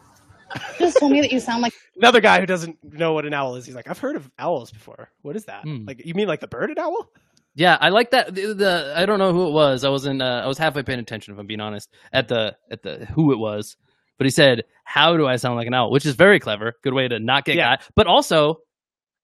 [0.79, 3.57] Just told me that you sound like Another guy who doesn't know what an owl
[3.57, 3.65] is.
[3.67, 5.11] He's like, I've heard of owls before.
[5.23, 5.63] What is that?
[5.63, 5.85] Hmm.
[5.87, 7.11] Like, you mean like the bird an owl?
[7.55, 8.35] Yeah, I like that.
[8.35, 9.83] The, the I don't know who it was.
[9.85, 10.21] I wasn't.
[10.21, 13.33] Uh, I was halfway paying attention, if I'm being honest, at the at the who
[13.33, 13.77] it was.
[14.19, 16.75] But he said, "How do I sound like an owl?" Which is very clever.
[16.85, 17.77] Good way to not get Yeah.
[17.77, 17.89] got.
[17.95, 18.59] But also,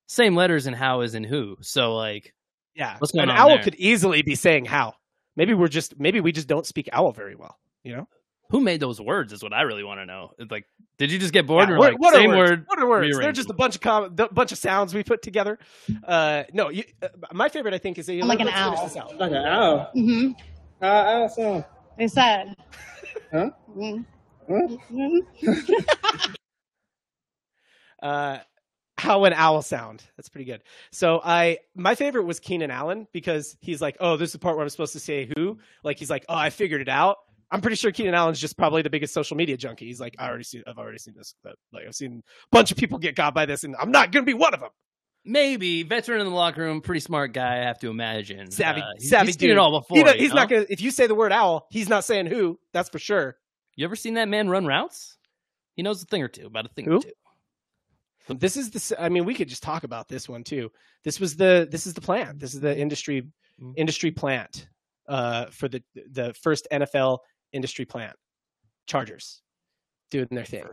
[0.07, 1.57] same letters in how as in who.
[1.61, 2.33] So like,
[2.75, 2.97] Yeah.
[2.99, 3.63] What's going an on owl there?
[3.65, 4.95] could easily be saying how.
[5.37, 7.59] Maybe we're just maybe we just don't speak owl very well.
[7.85, 8.09] You know?
[8.53, 9.33] Who made those words?
[9.33, 10.31] Is what I really want to know.
[10.39, 10.67] It's like,
[10.99, 11.69] did you just get bored?
[11.71, 12.51] Yeah, or what, like, what same are words?
[12.51, 12.65] word?
[12.69, 13.19] What are words?
[13.19, 15.59] They're just a bunch of com- a bunch of sounds we put together.
[16.07, 18.85] Uh, no, you, uh, my favorite I think is I'm like an owl.
[18.87, 18.95] this.
[18.95, 19.91] Like an owl.
[19.97, 20.33] Mm-hmm.
[20.83, 21.65] How owl sound?
[21.99, 22.55] They said.
[23.33, 23.49] Huh?
[23.75, 24.05] Mhm.
[24.47, 24.77] Huh?
[24.93, 25.95] Mhm.
[28.03, 28.39] uh,
[28.99, 30.05] how an owl sound.
[30.17, 30.63] That's pretty good.
[30.91, 34.57] So I, my favorite was Keenan Allen because he's like, oh, this is the part
[34.57, 35.59] where I'm supposed to say who.
[35.83, 37.19] Like he's like, oh, I figured it out.
[37.53, 39.87] I'm pretty sure Keenan Allen's just probably the biggest social media junkie.
[39.87, 41.35] He's like, I already see, I've already seen this.
[41.45, 44.11] But, like I've seen a bunch of people get got by this, and I'm not
[44.11, 44.71] gonna be one of them.
[45.25, 47.59] Maybe veteran in the locker room, pretty smart guy.
[47.61, 48.51] I have to imagine.
[48.51, 49.51] Savvy, Uh, he's- savvy he's seen dude.
[49.53, 49.97] it all before.
[50.13, 50.37] He he's know?
[50.37, 50.67] not gonna.
[50.69, 52.59] If you say the word owl, he's not saying who.
[52.73, 53.37] That's for sure.
[53.77, 55.17] You ever seen that man run routes?
[55.75, 56.97] He knows a thing or two about a thing Who?
[56.97, 58.35] or two.
[58.39, 59.03] This is the.
[59.03, 60.71] I mean, we could just talk about this one too.
[61.05, 61.69] This was the.
[61.71, 62.39] This is the plan.
[62.39, 63.29] This is the industry
[63.61, 63.75] Mm.
[63.77, 64.67] industry plant
[65.09, 67.19] uh, for the the first NFL
[67.53, 68.17] industry plant.
[68.87, 69.43] Chargers
[70.11, 70.65] doing their thing.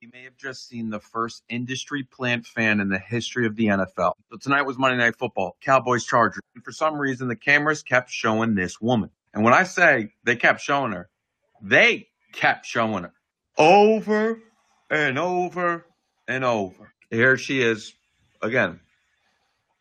[0.00, 3.66] You may have just seen the first industry plant fan in the history of the
[3.66, 4.14] NFL.
[4.30, 6.42] So tonight was Monday Night Football, Cowboys Chargers.
[6.56, 9.10] And for some reason, the cameras kept showing this woman.
[9.32, 11.08] And when I say they kept showing her,
[11.60, 13.12] they kept showing her
[13.56, 14.40] over
[14.90, 15.86] and over
[16.26, 16.92] and over.
[17.10, 17.94] Here she is
[18.42, 18.80] again,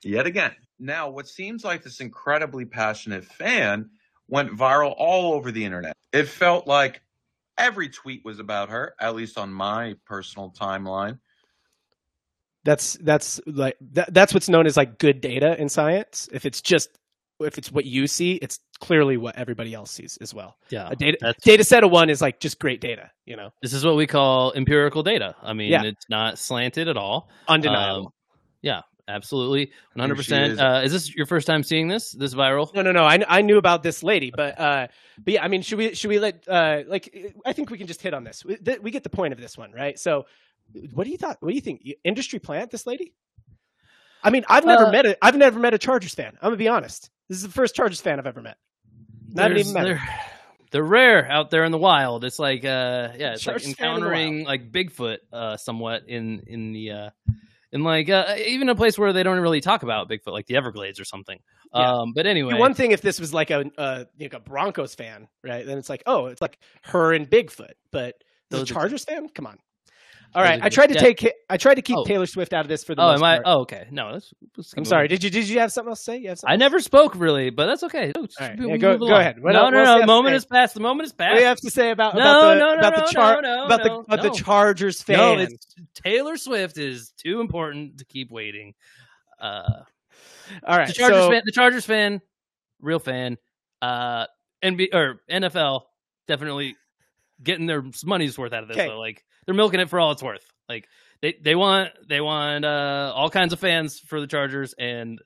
[0.04, 0.52] yet again.
[0.78, 3.90] Now, what seems like this incredibly passionate fan
[4.32, 5.96] went viral all over the internet.
[6.12, 7.02] It felt like
[7.60, 11.20] every tweet was about her, at least on my personal timeline.
[12.64, 16.30] That's that's like that, that's what's known as like good data in science.
[16.32, 16.90] If it's just
[17.40, 20.58] if it's what you see, it's clearly what everybody else sees as well.
[20.70, 23.10] Yeah, A data that's- data set of one is like just great data.
[23.26, 25.36] You know, This is what we call empirical data.
[25.42, 25.84] I mean, Yeah.
[25.86, 27.30] it's not slanted at all.
[27.48, 28.08] undeniable.
[28.08, 28.14] Um,
[28.62, 28.82] yeah,
[29.16, 30.54] absolutely, one hundred percent.
[30.54, 30.60] is.
[30.60, 32.12] Uh, this your first time seeing this?
[32.12, 32.74] This viral?
[32.74, 33.04] No, no, no.
[33.04, 34.88] I, I knew about this lady, but uh,
[35.24, 37.88] but yeah, I mean, should we should we let uh, like I think we can
[37.88, 38.44] just hit on this.
[38.44, 40.00] We, th- we get the point of this one, right?
[40.00, 40.26] So,
[40.94, 41.38] what do you thought?
[41.42, 41.88] What do you think?
[42.04, 43.14] Industry plant this lady?
[44.24, 46.34] I mean, I've never Uh, met a I've never met a Chargers fan.
[46.42, 47.10] I'm gonna be honest.
[47.28, 48.58] This is the first Chargers fan I've ever met.
[49.36, 50.10] Haven't even met they're,
[50.72, 52.24] they're rare out there in the wild.
[52.24, 56.72] It's like uh, yeah, it's like Chargers the encountering like Bigfoot uh, somewhat in in
[56.72, 57.10] the uh,
[57.72, 60.56] in like uh, even a place where they don't really talk about Bigfoot, like the
[60.56, 61.40] Everglades or something.
[61.74, 62.00] Yeah.
[62.00, 65.28] Um, but anyway, One thing if this was like a uh, like a Broncos fan,
[65.44, 65.66] right?
[65.66, 67.74] Then it's like, oh, it's like her and Bigfoot.
[67.92, 68.16] But
[68.50, 69.58] the Chargers fan, come on.
[70.34, 72.06] All right, I tried to take I tried to keep Oh.
[72.06, 73.36] Taylor Swift out of this for the oh, most am I?
[73.36, 73.44] part.
[73.46, 73.88] Oh, okay.
[73.92, 75.08] No, let's, let's I'm sorry.
[75.08, 76.18] Did you did you have something else to say?
[76.18, 78.14] You have something I never spoke really, but that's okay.
[78.16, 78.58] No, right.
[78.58, 79.42] Yeah, go- go ahead.
[79.42, 80.00] What no, no, no.
[80.00, 80.74] The moment is past.
[80.74, 81.40] The moment is past.
[81.40, 83.66] you have to say about No, about the no, no, about no, the char- no,
[83.66, 85.18] about the about the Chargers fan?
[85.18, 88.74] No, it's Taylor Swift is too important to keep waiting.
[89.40, 89.84] Uh,
[90.66, 90.88] All right.
[90.88, 92.22] the Chargers so, fan, the Chargers fan,
[92.80, 93.38] real fan.
[93.82, 94.28] Uh,
[94.64, 95.82] NBA or NFL
[96.28, 96.76] definitely
[97.44, 98.78] getting their money's worth out of this.
[98.78, 98.88] Okay.
[98.88, 100.46] So like they're milking it for all it's worth.
[100.70, 100.88] Like
[101.22, 105.22] they they want they want uh, all kinds of fans for the Chargers, and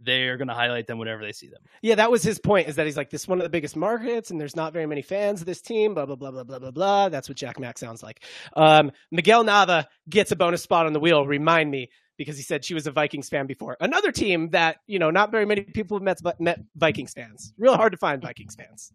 [0.00, 1.60] they're gonna highlight them whenever they see them.
[1.82, 2.68] yeah, that was his point.
[2.68, 4.86] Is that he's like this is one of the biggest markets, and there's not very
[4.86, 5.94] many fans of this team.
[5.94, 7.08] Blah blah blah blah blah blah blah.
[7.08, 8.24] That's what Jack Mack sounds like.
[8.54, 11.26] Um, Miguel Nava gets a bonus spot on the wheel.
[11.26, 13.76] Remind me because he said she was a Vikings fan before.
[13.80, 17.52] Another team that you know not very many people have met met Vikings fans.
[17.58, 18.92] Real hard to find Vikings fans.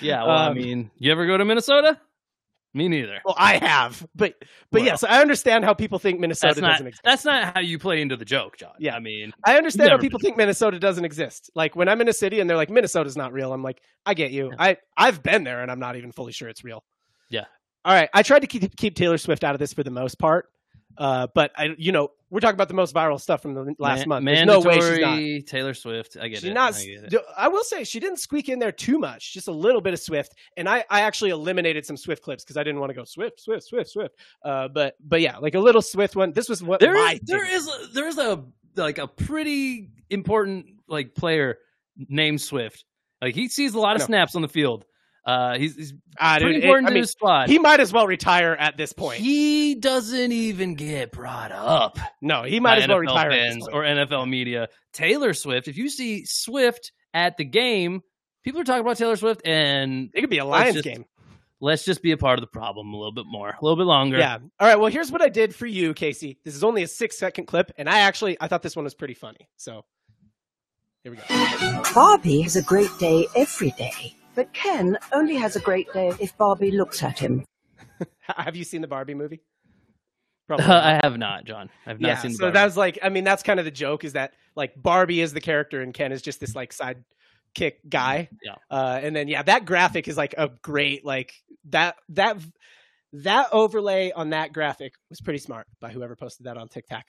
[0.00, 1.98] Yeah, well, I Um, mean, you ever go to Minnesota?
[2.76, 3.20] Me neither.
[3.24, 4.34] Well, I have, but
[4.72, 4.84] but Well.
[4.84, 7.02] yes, I understand how people think Minnesota not doesn't exist.
[7.04, 8.72] that's not how you play into the joke, John.
[8.80, 8.96] Yeah.
[8.96, 11.50] I mean, I understand how people think Minnesota doesn't exist.
[11.54, 14.14] Like when I'm in a city and they're like Minnesota's not real, I'm like, I
[14.14, 14.52] get you.
[14.58, 16.82] I I've been there and I'm not even fully sure it's real.
[17.30, 17.44] Yeah.
[17.84, 18.08] All right.
[18.12, 20.48] I tried to keep keep Taylor Swift out of this for the most part.
[20.96, 24.06] Uh, but I, you know, we're talking about the most viral stuff from the last
[24.06, 24.26] ma- month.
[24.26, 25.46] There's no way she's not.
[25.46, 26.16] Taylor Swift.
[26.20, 26.54] I get She's it.
[26.54, 26.74] not.
[26.74, 27.22] I get it.
[27.36, 29.32] I will say she didn't squeak in there too much.
[29.32, 32.56] Just a little bit of Swift, and I, I actually eliminated some Swift clips because
[32.56, 34.16] I didn't want to go Swift, Swift, Swift, Swift.
[34.44, 36.32] Uh, but but yeah, like a little Swift one.
[36.32, 38.44] This was what There is there is a, there's a
[38.76, 41.58] like a pretty important like player
[41.96, 42.84] named Swift.
[43.22, 44.84] Like he sees a lot of snaps on the field.
[45.26, 47.48] Uh, he's, he's Ah, pretty dude, it- important I to mean, his squad.
[47.48, 49.20] he might as well retire at this point.
[49.20, 51.98] He doesn't even get brought up.
[52.20, 54.68] no, he might by as well retire at fans or NFL media.
[54.92, 55.66] Taylor Swift.
[55.68, 58.02] If you see Swift at the game,
[58.44, 61.04] people are talking about Taylor Swift, and it could be a Let's Lions just- game.
[61.60, 63.86] let's just be a part of the problem a little bit more, a little bit
[63.86, 64.18] longer.
[64.18, 64.36] Yeah.
[64.60, 64.78] All right.
[64.78, 66.38] Well, here's what I did for you, Casey.
[66.44, 68.94] This is only a six second clip, and I actually I thought this one was
[68.94, 69.48] pretty funny.
[69.56, 69.86] So
[71.02, 71.82] here we go.
[71.94, 76.36] Bobby has a great day every day, but Ken only has a great day if
[76.36, 77.44] Barbie looks at him.
[78.20, 79.42] Have you seen the Barbie movie?
[80.46, 80.66] Probably.
[80.66, 80.84] not.
[80.84, 81.70] I have not, John.
[81.86, 82.32] I've not yeah, seen.
[82.32, 82.54] the so Barbie.
[82.54, 85.40] that's like, I mean, that's kind of the joke is that like Barbie is the
[85.40, 87.02] character and Ken is just this like side
[87.54, 88.28] kick guy.
[88.42, 88.56] Yeah.
[88.70, 91.32] Uh, and then yeah, that graphic is like a great like
[91.70, 92.36] that that
[93.14, 97.04] that overlay on that graphic was pretty smart by whoever posted that on TikTok.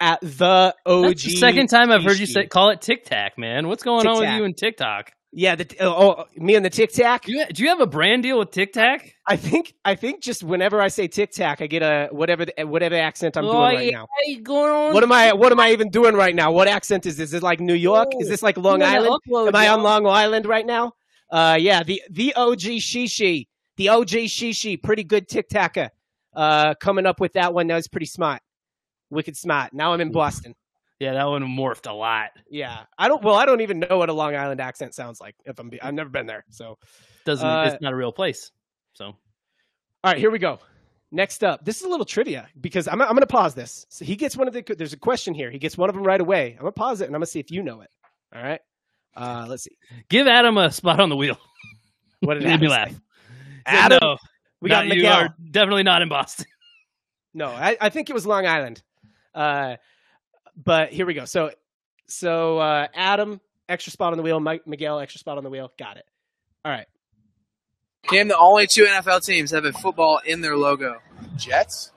[0.00, 1.04] At the OG.
[1.04, 3.68] That's the second time I've heard you say call it Tic Tac, man.
[3.68, 5.12] What's going on with you and TikTok?
[5.36, 7.24] Yeah, the oh, oh me and the Tic Tac.
[7.24, 9.16] Do you, do you have a brand deal with Tic Tac?
[9.26, 12.64] I think I think just whenever I say Tic Tac, I get a whatever the,
[12.64, 14.06] whatever accent I'm Oh, doing right yeah, now.
[14.44, 14.94] going on?
[14.94, 16.52] What am I what am I even doing right now?
[16.52, 17.30] What accent is this?
[17.30, 18.12] Is it like New York?
[18.20, 19.18] Is this like Long Island?
[19.28, 19.82] upload, Am I on.
[19.82, 20.92] Long Island right now?
[21.30, 25.90] Uh, yeah, the the OG Shishi, the OG Shishi, pretty good tic tacker.
[26.32, 27.66] Uh, coming up with that one.
[27.66, 28.40] That was pretty smart,
[29.10, 29.72] wicked smart.
[29.72, 30.54] Now I'm in Boston.
[31.00, 32.30] Yeah, that one morphed a lot.
[32.48, 33.22] Yeah, I don't.
[33.22, 35.34] Well, I don't even know what a Long Island accent sounds like.
[35.44, 36.44] If I'm, be, I've never been there.
[36.50, 36.78] So,
[37.24, 38.52] Doesn't Uh, it's not a real place.
[38.94, 39.14] So all
[40.04, 40.58] right, here we go.
[41.10, 43.86] Next up, this is a little trivia because I'm, I'm going to pause this.
[43.88, 44.62] So he gets one of the.
[44.76, 45.50] There's a question here.
[45.50, 46.52] He gets one of them right away.
[46.52, 47.90] I'm going to pause it and I'm going to see if you know it.
[48.34, 48.60] All right.
[49.16, 49.76] Uh, let's see.
[50.08, 51.38] give Adam a spot on the wheel.
[52.20, 52.90] What did Made me Adam laugh.
[52.90, 52.96] say?
[53.66, 54.16] Adam, no,
[54.60, 55.12] we got you Miguel.
[55.12, 56.46] are definitely not in Boston.
[57.32, 58.82] No, I, I think it was Long Island.
[59.34, 59.76] Uh,
[60.56, 61.24] but here we go.
[61.24, 61.50] So,
[62.06, 64.40] so uh, Adam, extra spot on the wheel.
[64.40, 65.72] Mike, Miguel, extra spot on the wheel.
[65.78, 66.06] Got it.
[66.64, 66.86] All right.
[68.12, 71.00] Name the only two NFL teams that have a football in their logo.
[71.36, 71.90] Jets?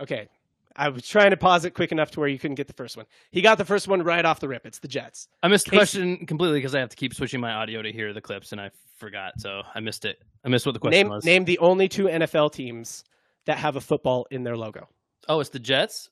[0.00, 0.28] Okay.
[0.76, 2.96] I was trying to pause it quick enough to where you couldn't get the first
[2.96, 3.04] one.
[3.32, 4.64] He got the first one right off the rip.
[4.64, 5.28] It's the Jets.
[5.42, 7.92] I missed the Casey- question completely because I have to keep switching my audio to
[7.92, 10.22] hear the clips, and I forgot, so I missed it.
[10.44, 11.24] I missed what the question Name was.
[11.24, 13.04] name the only two NFL teams
[13.46, 14.88] that have a football in their logo.
[15.28, 16.08] Oh, it's the Jets.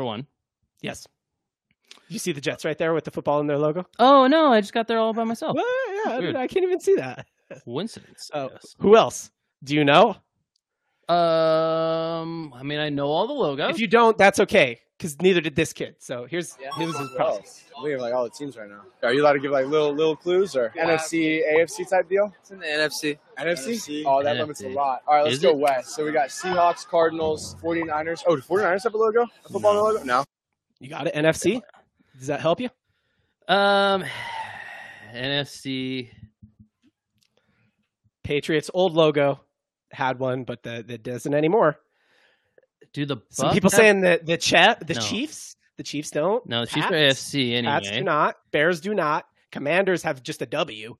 [0.00, 0.26] For one.
[0.80, 1.06] Yes.
[2.08, 3.84] You see the Jets right there with the football in their logo?
[3.98, 5.54] Oh no, I just got there all by myself.
[5.54, 5.66] Well,
[6.06, 6.42] yeah, I.
[6.44, 7.26] I can't even see that.
[7.66, 8.30] Coincidence.
[8.32, 8.76] Oh, guess.
[8.78, 9.30] who else?
[9.62, 10.16] Do you know?
[11.10, 13.70] Um, I mean, I know all the logos.
[13.70, 15.96] If you don't, that's okay because neither did this kid.
[15.98, 17.64] So here's here's his Who process.
[17.82, 18.82] We have like all the teams right now.
[19.02, 22.32] Are you allowed to give like little little clues or NFC, AFC type deal?
[22.40, 23.18] It's in the NFC.
[23.38, 24.04] NFC?
[24.06, 24.40] Oh, that NFC.
[24.40, 25.00] limits a lot.
[25.06, 25.56] All right, let's Is go it?
[25.56, 25.96] west.
[25.96, 28.22] So we got Seahawks, Cardinals, 49ers.
[28.26, 29.22] Oh, do 49ers have a logo?
[29.46, 30.04] A football logo?
[30.04, 30.24] No.
[30.78, 31.14] You got it.
[31.14, 31.60] NFC.
[32.18, 32.68] Does that help you?
[33.48, 34.04] Um,
[35.12, 36.10] NFC.
[38.22, 39.40] Patriots old logo
[39.92, 41.78] had one, but the that doesn't anymore.
[42.92, 45.00] Do the Some people have- saying that the chat the No.
[45.00, 46.44] Chiefs the Chiefs don't.
[46.46, 46.62] no?
[46.62, 48.36] The Chiefs are Pats- AFC Pats do not.
[48.50, 49.26] Bears do not.
[49.52, 50.96] Commanders have just a W.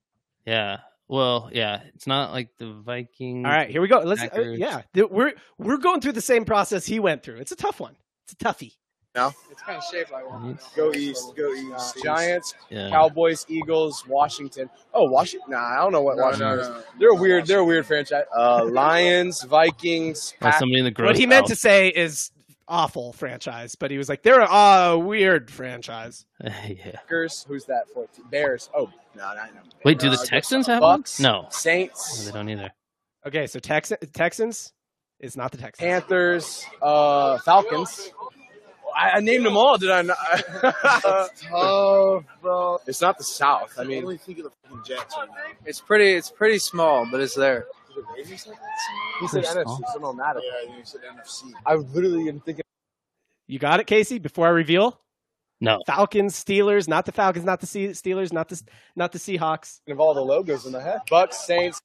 [0.46, 0.78] Yeah.
[1.08, 1.82] Well, yeah.
[1.94, 3.44] It's not like the Vikings.
[3.44, 3.98] All right, here we go.
[4.00, 4.22] Let's.
[4.22, 7.36] Uh, yeah, we're we're going through the same process he went through.
[7.38, 7.96] It's a tough one.
[8.24, 8.74] It's a toughie.
[9.16, 9.32] No.
[9.50, 10.56] It's kind of shaped like one.
[10.76, 11.32] Go east.
[11.36, 11.96] Go east.
[12.02, 12.90] Giants, Yeah.
[12.90, 14.70] Cowboys, Eagles, Washington.
[14.94, 15.50] Oh, Washington.
[15.50, 16.68] Nah, I don't know what No, Washington no, is.
[16.68, 16.82] no.
[17.00, 17.46] They're a weird.
[17.46, 18.24] They're a weird franchise.
[18.36, 20.58] Uh, Lions, Vikings, Or Packers.
[20.60, 22.30] somebody in the gross what he meant to say is
[22.68, 26.24] awful franchise, but he was like they're a uh, weird franchise.
[26.44, 27.00] yeah.
[27.08, 28.06] Who's that for?
[28.30, 28.70] Bears.
[28.76, 29.60] Oh, no, I know.
[29.84, 31.00] Wait, do the Uh, Texans have one?
[31.00, 31.42] Bucks, No.
[31.42, 32.70] No, Saints, they don't either.
[33.26, 34.72] Okay, so Tex- Texans
[35.18, 35.84] is not the Texans.
[35.84, 38.12] Panthers, uh, Falcons.
[38.96, 40.16] I, I named them all, did I not?
[41.52, 42.78] oh, bro.
[42.86, 43.72] It's not the South.
[43.78, 45.34] I mean, think of the fucking Jets right now.
[45.64, 46.12] It's pretty.
[46.12, 47.66] It's pretty small, but it's there.
[48.16, 48.54] he said
[49.32, 49.82] They're NFC, small.
[49.92, 50.40] so no matter.
[50.42, 51.52] Yeah, you said NFC.
[51.66, 52.64] I literally am thinking
[53.46, 54.18] You got it, Casey.
[54.18, 55.00] Before I reveal,
[55.60, 55.78] No.
[55.86, 58.60] Falcons, Steelers, not the Falcons, not the Se- Steelers, not the
[58.96, 59.80] not the Seahawks.
[59.88, 61.00] of all the logos in the head.
[61.10, 61.80] Bucks, Saints.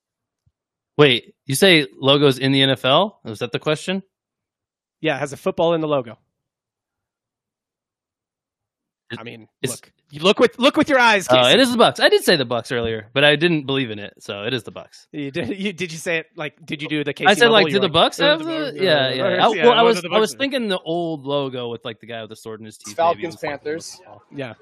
[0.98, 3.16] Wait, you say logos in the NFL?
[3.26, 4.02] Was that the question?
[5.02, 6.18] Yeah, it has a football in the logo.
[9.12, 11.28] It- I mean, it's- look, you look with look with your eyes.
[11.28, 11.42] Casey.
[11.42, 12.00] Oh, it is the Bucks.
[12.00, 14.64] I did say the Bucks earlier, but I didn't believe in it, so it is
[14.64, 15.08] the Bucks.
[15.12, 16.64] You did, you, did you say it like?
[16.66, 17.28] Did you do the Casey?
[17.28, 18.84] I said like, do the Bucks "Uh, have the the?
[18.84, 19.24] Yeah, uh, yeah.
[19.24, 22.22] uh, I, well, I was I was thinking the old logo with like the guy
[22.22, 22.96] with the sword in his teeth.
[22.96, 24.00] Falcons, Panthers.
[24.34, 24.54] Yeah,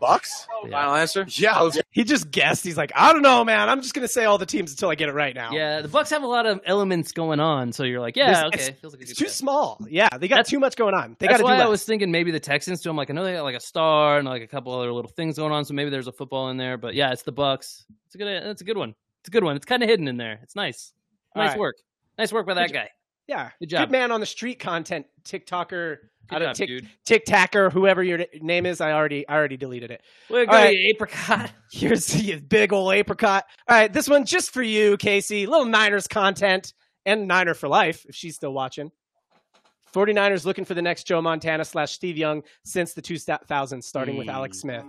[0.00, 0.46] Bucks?
[0.64, 0.70] Yeah.
[0.70, 1.26] Final answer.
[1.28, 2.64] Yeah, I was he just guessed.
[2.64, 3.68] He's like, I don't know, man.
[3.68, 5.52] I'm just gonna say all the teams until I get it right now.
[5.52, 8.44] Yeah, the Bucks have a lot of elements going on, so you're like, yeah, This-
[8.44, 9.32] okay, it's- feels like a It's too bet.
[9.32, 9.78] small.
[9.88, 11.16] Yeah, they got That's- too much going on.
[11.18, 11.66] They got That's to do why less.
[11.66, 12.90] I was thinking maybe the Texans too.
[12.90, 15.10] I'm like, I know they got like a star and like a couple other little
[15.10, 16.76] things going on, so maybe there's a football in there.
[16.78, 17.84] But yeah, it's the Bucks.
[18.06, 18.26] It's a good.
[18.28, 18.94] It's a good one.
[19.20, 19.54] It's a good one.
[19.56, 20.40] It's kind of hidden in there.
[20.42, 20.92] It's nice.
[21.36, 21.58] Nice right.
[21.58, 21.76] work.
[22.18, 22.90] Nice work by that Good guy.
[23.28, 23.80] yeah, Good job.
[23.82, 25.98] Good man on the street content, TikToker,
[26.30, 26.88] I don't job, tick, dude.
[27.04, 28.80] Tic Tacker, whoever your name is.
[28.80, 30.02] I already I already deleted it.
[30.28, 30.76] Way to go, right.
[30.90, 31.52] apricot.
[31.72, 33.44] Here's the big old apricot.
[33.68, 35.46] All right, this one just for you, Casey.
[35.46, 36.72] Little Niners content
[37.06, 38.90] and Niner for life, if she's still watching.
[39.92, 44.28] 49ers looking for the next Joe Montana slash Steve Young since the 2000s, starting with
[44.28, 44.60] Alex mm.
[44.60, 44.84] Smith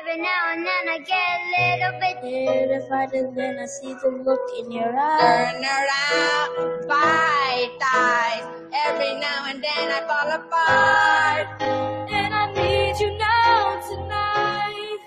[0.00, 4.08] every now and then I get a little bit terrified, and then I see the
[4.08, 5.52] look in your eyes.
[5.52, 8.44] Turn around, bite eyes.
[8.86, 11.62] Every now and then I fall apart,
[12.10, 14.98] and I need you now tonight,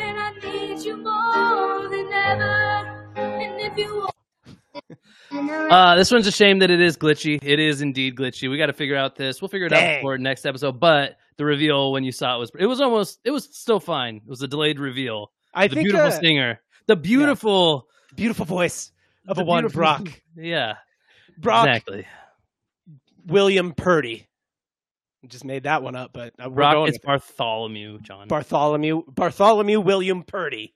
[0.00, 3.12] and I need you more than ever.
[3.16, 4.13] And if you want.
[5.30, 7.38] Uh, this one's a shame that it is glitchy.
[7.42, 8.50] It is indeed glitchy.
[8.50, 9.40] We got to figure out this.
[9.40, 10.78] We'll figure it out for next episode.
[10.78, 14.16] But the reveal when you saw it was it was almost it was still fine.
[14.16, 15.32] It was a delayed reveal.
[15.52, 18.92] I the think beautiful uh, singer, the beautiful beautiful voice
[19.26, 20.08] of a one Brock.
[20.36, 20.74] Yeah,
[21.38, 22.06] Brock exactly.
[23.26, 24.28] William Purdy.
[25.28, 26.98] Just made that one up, but uh, Brock, going it's.
[26.98, 28.28] Bartholomew, John.
[28.28, 30.74] Bartholomew Bartholomew William Purdy.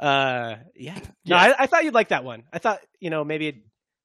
[0.00, 0.94] Uh, yeah.
[0.96, 1.02] No,
[1.36, 1.36] Yeah.
[1.58, 2.44] I, I thought you'd like that one.
[2.52, 3.62] I thought you know maybe it'd,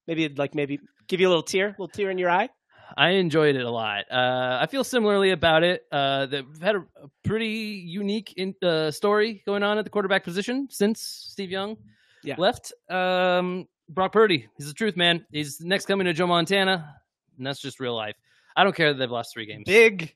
[0.07, 2.49] maybe it'd like maybe give you a little tear, a little tear in your eye.
[2.97, 4.05] I enjoyed it a lot.
[4.11, 5.81] Uh, I feel similarly about it.
[5.91, 7.47] Uh, that we've had a, a pretty
[7.87, 11.77] unique in, uh, story going on at the quarterback position since Steve Young
[12.23, 12.35] Yeah.
[12.37, 12.73] left.
[12.89, 15.25] Um, Brock Purdy, he's the truth, man.
[15.31, 16.95] He's next coming to Joe Montana,
[17.37, 18.15] and that's just real life.
[18.55, 19.63] I don't care that they've lost three games.
[19.65, 20.13] Big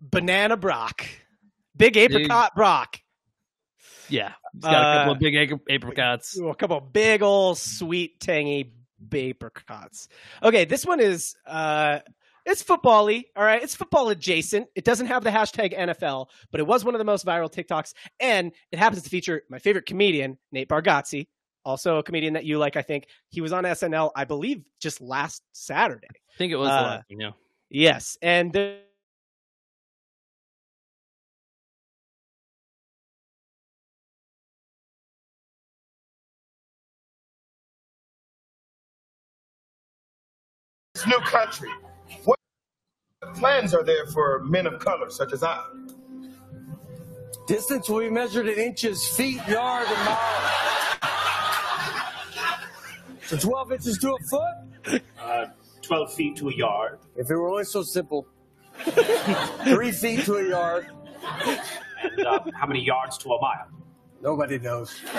[0.00, 1.06] banana Brock,
[1.76, 2.98] big apricot Brock.
[4.08, 6.38] Yeah, he's got a couple Uh, of big apricots.
[6.38, 8.72] A couple of big old sweet tangy
[9.12, 10.08] apricots.
[10.42, 12.00] Okay, this one is uh
[12.46, 13.62] it's football-y, all right.
[13.62, 14.68] It's football adjacent.
[14.74, 17.94] It doesn't have the hashtag NFL, but it was one of the most viral TikToks,
[18.20, 21.26] and it happens to feature my favorite comedian, Nate Bargatze,
[21.64, 22.76] also a comedian that you like.
[22.76, 26.08] I think he was on SNL, I believe, just last Saturday.
[26.10, 27.04] I think it was uh, last.
[27.70, 28.76] Yes, and the,
[41.04, 41.70] This new country.
[42.24, 42.38] What
[43.34, 45.62] plans are there for men of color such as I?
[47.46, 50.50] Distance will be measured in inches, feet, yard, and mile.
[53.26, 55.02] So 12 inches to a foot?
[55.20, 55.46] Uh,
[55.82, 56.98] 12 feet to a yard.
[57.16, 58.26] If it were only so simple.
[59.64, 60.90] Three feet to a yard.
[62.02, 63.68] And uh, how many yards to a mile?
[64.22, 64.94] Nobody knows.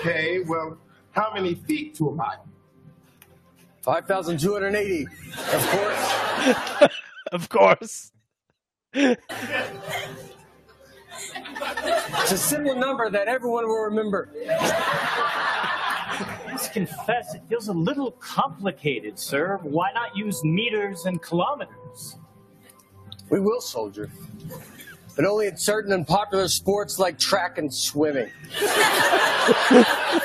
[0.00, 0.76] Okay, well,
[1.12, 2.44] how many feet to a mile?
[3.84, 5.06] 5,280.
[5.52, 6.90] Of course.
[7.32, 8.12] of course.
[8.94, 9.20] It's
[12.32, 14.30] a simple number that everyone will remember.
[16.46, 19.58] Please confess, it feels a little complicated, sir.
[19.62, 22.16] Why not use meters and kilometers?
[23.28, 24.10] We will, soldier.
[25.14, 28.30] But only in certain unpopular sports like track and swimming.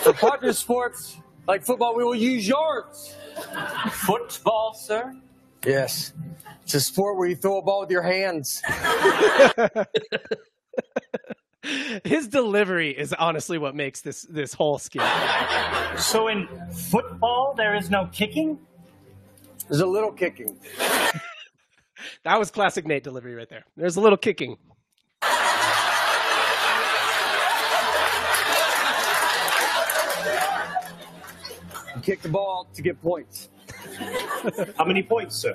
[0.03, 3.17] For popular sports like football, we will use yards.
[3.91, 5.15] Football, sir?
[5.65, 6.13] Yes.
[6.63, 8.61] It's a sport where you throw a ball with your hands.
[12.03, 15.01] his delivery is honestly what makes this this whole skit.
[15.97, 18.59] So in football, there is no kicking?
[19.67, 20.59] There's a little kicking.
[22.23, 23.65] That was classic Nate delivery right there.
[23.75, 24.57] There's a little kicking.
[32.09, 33.49] Kick the ball to get points.
[34.77, 35.53] How many points, sir?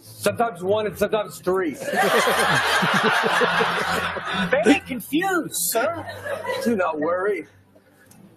[0.00, 1.74] Sometimes one and sometimes three.
[4.50, 6.06] Very confused, sir.
[6.62, 7.48] Do not worry.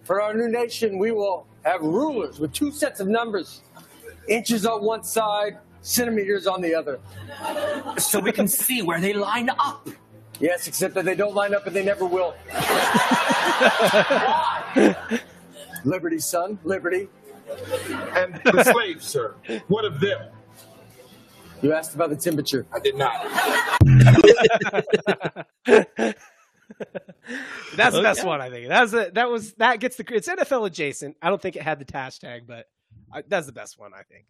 [0.02, 3.62] For our new nation, we will have rulers with two sets of numbers
[4.28, 6.98] inches on one side, centimeters on the other.
[7.98, 9.88] So we can see where they line up.
[10.40, 12.34] Yes, except that they don't line up and they never will.
[15.84, 17.08] Liberty, son, liberty.
[18.14, 19.34] And the slaves, sir.
[19.68, 20.28] What of them?
[21.60, 22.66] You asked about the temperature.
[22.72, 23.22] I did not.
[27.76, 28.68] That's the best one, I think.
[28.68, 31.16] That was that was that gets the it's NFL adjacent.
[31.22, 32.66] I don't think it had the hashtag, but
[33.12, 34.24] I, that's the best one, I think.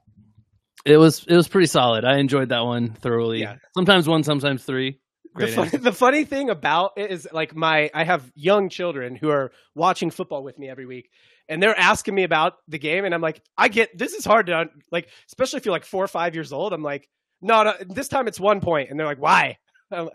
[0.85, 2.05] It was it was pretty solid.
[2.05, 3.41] I enjoyed that one thoroughly.
[3.41, 3.57] Yeah.
[3.75, 4.99] Sometimes one, sometimes three.
[5.35, 9.53] The the funny thing about it is like my I have young children who are
[9.75, 11.11] watching football with me every week
[11.49, 14.47] and they're asking me about the game and I'm like I get this is hard
[14.47, 17.09] to like especially if you're like 4 or 5 years old I'm like
[17.41, 19.59] no, no this time it's one point and they're like why
[19.91, 20.09] like,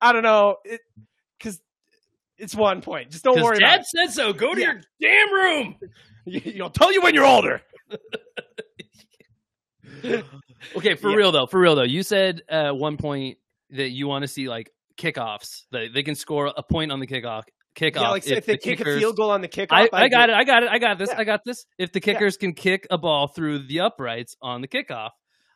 [0.00, 0.80] I don't know it
[1.40, 1.60] cuz
[2.38, 4.32] it's one point just don't worry Dad about said so.
[4.32, 4.72] Go to Yeah.
[4.72, 5.76] your damn room.
[5.80, 5.90] it
[6.56, 7.60] you, will tell you when you're older
[10.76, 11.16] Okay, for Yeah.
[11.16, 11.82] real though, for real though.
[11.82, 13.38] You said uh, one point
[13.72, 15.64] that you want to see like kickoffs.
[15.72, 17.44] That they can score a point on the kickoff.
[17.76, 18.00] Kickoff.
[18.00, 20.10] yeah, like if, they the kick a field goal on the kickoff I, I I'd
[20.10, 20.34] got it.
[20.34, 20.68] I got it.
[20.70, 21.10] I got this.
[21.10, 21.20] Yeah.
[21.20, 21.66] I got this.
[21.78, 25.10] If the kickers can kick a ball through the uprights on the kickoff,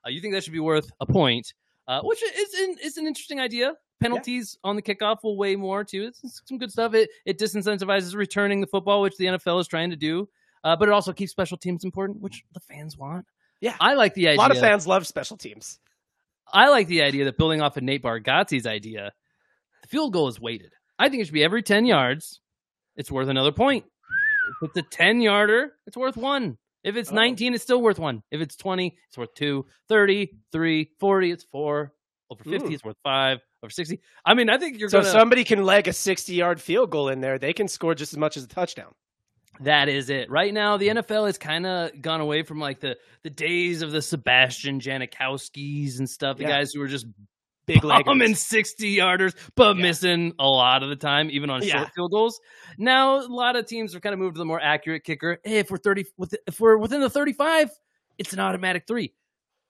[0.06, 1.52] uh, you think that should be worth a point?
[1.86, 3.74] Uh, which is an, is an interesting idea.
[4.00, 6.04] Penalties on the kickoff will weigh more too.
[6.04, 6.94] It's, it's some good stuff.
[6.94, 10.28] It it disincentivizes returning the football, which the NFL is trying to do.
[10.62, 13.26] Uh, but it also keeps special teams important, which the fans want.
[13.60, 13.76] Yeah.
[13.80, 14.38] I like the idea.
[14.38, 15.78] A lot of fans love special teams.
[16.52, 19.12] I like the idea that building off of Nate Bargatze's idea,
[19.82, 20.72] the field goal is weighted.
[20.98, 22.40] I think it should be every 10 yards.
[22.96, 23.84] It's worth another point.
[24.62, 26.58] if it's a 10 yarder, it's worth one.
[26.84, 28.22] If it's 19, it's still worth one.
[28.30, 29.66] If it's 20, it's worth two.
[29.88, 31.92] 30, 3, 40, it's four.
[32.30, 32.72] Over 50, Ooh.
[32.72, 33.38] it's worth five.
[33.62, 34.00] Over 60.
[34.24, 35.06] I mean, I think you're so to.
[35.06, 38.18] somebody can leg a 60 yard field goal in there, they can score just as
[38.18, 38.94] much as a touchdown.
[39.60, 40.30] That is it.
[40.30, 43.92] Right now, the NFL has kind of gone away from like the the days of
[43.92, 46.36] the Sebastian Janikowskis and stuff.
[46.38, 46.48] The Yeah.
[46.50, 47.06] guys who were just
[47.66, 48.36] Big leggers.
[48.36, 51.78] sixty yarders, but missing a lot of the time, even on Yeah.
[51.78, 52.40] short field goals.
[52.76, 55.38] Now, a lot of teams have kind of moved to the more accurate kicker.
[55.44, 56.04] Hey, if we're thirty,
[56.46, 57.70] if we're within the thirty-five,
[58.18, 59.14] it's an automatic three.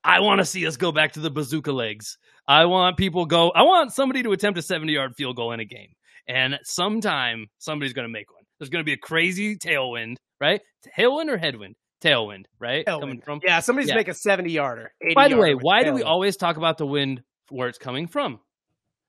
[0.03, 2.18] I want to see us go back to the bazooka legs.
[2.49, 3.51] I want people go.
[3.51, 5.95] I want somebody to attempt a seventy-yard field goal in a game,
[6.26, 8.43] and sometime somebody's going to make one.
[8.59, 10.61] There's going to be a crazy tailwind, right?
[10.98, 11.74] Tailwind or headwind?
[12.02, 12.84] Tailwind, right?
[12.86, 13.96] Coming from Yeah, somebody's Yeah.
[13.96, 14.92] make a 70 yarder.
[15.14, 18.40] By the way, why do we always talk about the wind where it's coming from?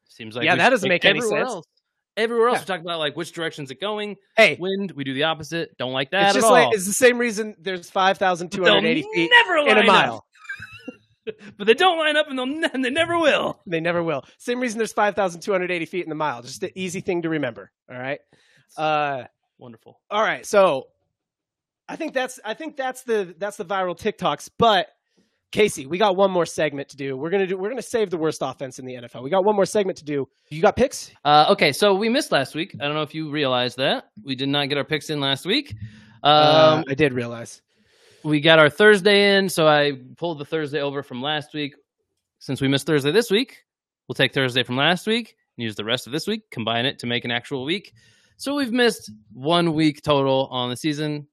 [0.09, 1.49] Seems like Yeah, that doesn't make any sense.
[1.49, 1.65] Else.
[2.17, 2.61] Everywhere else, Yeah.
[2.61, 4.15] we talk about like which direction's it going.
[4.37, 5.77] Hey, wind, we do the opposite.
[5.77, 6.51] Don't like that It's at just all.
[6.53, 10.25] like it's the same reason there's 5,280 feet never in a mile.
[11.57, 13.59] but they don't line up, and they'll and they never will.
[13.67, 14.23] They never will.
[14.37, 16.41] Same reason there's 5,280 feet in the mile.
[16.41, 17.71] Just an easy thing to remember.
[17.91, 18.19] All right.
[18.77, 19.23] Uh,
[19.57, 19.99] Wonderful.
[20.11, 20.45] all right.
[20.45, 20.87] So
[21.87, 24.49] I think that's I think that's the that's the viral TikToks.
[24.57, 24.87] But
[25.51, 27.15] Casey, we got one more segment to do.
[27.15, 29.23] We're gonna do we're gonna save the worst offense in the NFL.
[29.23, 30.27] We got one more segment to do.
[30.49, 31.11] You got picks?
[31.23, 32.75] Uh, okay, so we missed last week.
[32.81, 35.45] I don't know if you realized that we did not get our picks in last
[35.45, 35.73] week.
[36.23, 37.61] Um, Uh, I did realize.
[38.23, 41.75] we got our Thursday in, so I pulled the Thursday over from last week.
[42.39, 43.63] Since we missed Thursday this week,
[44.07, 46.99] we'll take Thursday from last week and use the rest of this week, combine it
[46.99, 47.93] to make an actual week.
[48.37, 51.27] So we've missed one week total on the season.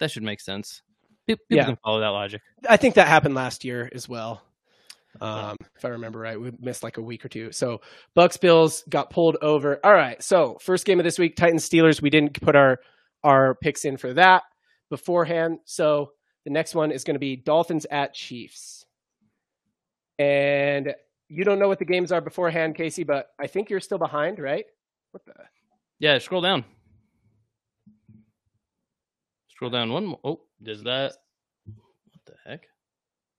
[0.00, 0.82] That should make sense.
[1.26, 1.64] Pe- People Yeah.
[1.64, 2.42] can follow that logic.
[2.68, 4.42] I think that happened last year as well.
[5.20, 7.52] Um, if I remember right, we missed like a week or two.
[7.52, 7.80] So
[8.14, 9.78] Bucks Bills got pulled over.
[9.84, 10.20] All right.
[10.22, 12.02] So first game of this week, Titans Steelers.
[12.02, 12.80] We didn't put our
[13.22, 14.42] our picks in for that
[14.90, 15.60] beforehand.
[15.64, 16.10] So
[16.44, 18.84] the next one is going to be Dolphins at Chiefs.
[20.18, 20.94] And
[21.28, 24.38] you don't know what the games are beforehand, Casey, but I think you're still behind,
[24.38, 24.66] right?
[25.12, 25.32] What the?
[25.98, 26.64] Yeah, scroll down.
[29.48, 30.20] Scroll down one more.
[30.24, 31.12] Oh, does that?
[31.66, 32.60] What the heck?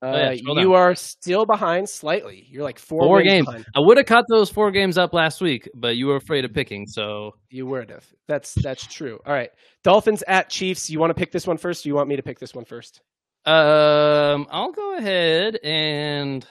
[0.01, 0.75] Uh, Oh, yeah, scroll you down.
[0.75, 2.45] are still behind slightly.
[2.49, 3.45] You're like four, Four games.
[3.45, 3.65] behind.
[3.75, 6.53] I would have caught those four games up last week, but you were afraid of
[6.53, 6.85] picking.
[6.87, 8.05] So You would have.
[8.27, 9.19] That's that's true.
[9.25, 9.49] All right.
[9.83, 10.89] Dolphins at Chiefs.
[10.89, 11.85] You want to pick this one first?
[11.85, 13.01] Or you want me to pick this one first?
[13.45, 16.45] Um, I'll go ahead and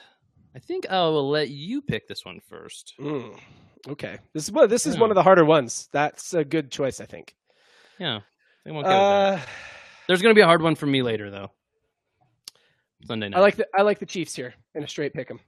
[0.55, 2.93] I think I will let you pick this one first.
[2.99, 3.37] Mm,
[3.89, 4.17] okay.
[4.33, 5.01] This is well, this is Yeah.
[5.01, 5.89] one of the harder ones.
[5.91, 7.35] That's a good choice, I think.
[7.99, 8.21] Yeah, I
[8.63, 9.39] think we'll go with.
[9.39, 9.45] Uh,
[10.07, 11.51] There's going to be a hard one for me later, though.
[13.05, 13.37] Sunday night.
[13.37, 15.39] I like the I like the Chiefs here in a straight pick 'em.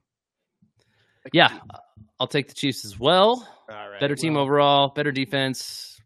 [1.34, 1.60] yeah,
[2.20, 3.48] I'll take the Chiefs as well.
[3.70, 4.00] All right.
[4.00, 6.00] better team well, overall, better defense,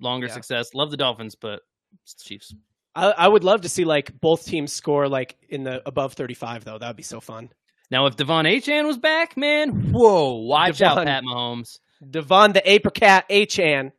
[0.00, 0.34] longer Yeah.
[0.34, 0.74] success.
[0.74, 1.62] Love the Dolphins, but
[2.02, 2.54] it's the Chiefs.
[2.94, 6.64] I, I would love to see like both teams score like in the above 35
[6.64, 6.78] though.
[6.78, 7.50] That would be so fun.
[7.90, 11.06] Now, if Devon Achane was back, man, whoa, watch out, Devon.
[11.06, 11.78] Pat Mahomes.
[12.08, 13.92] Devon the apricot Achane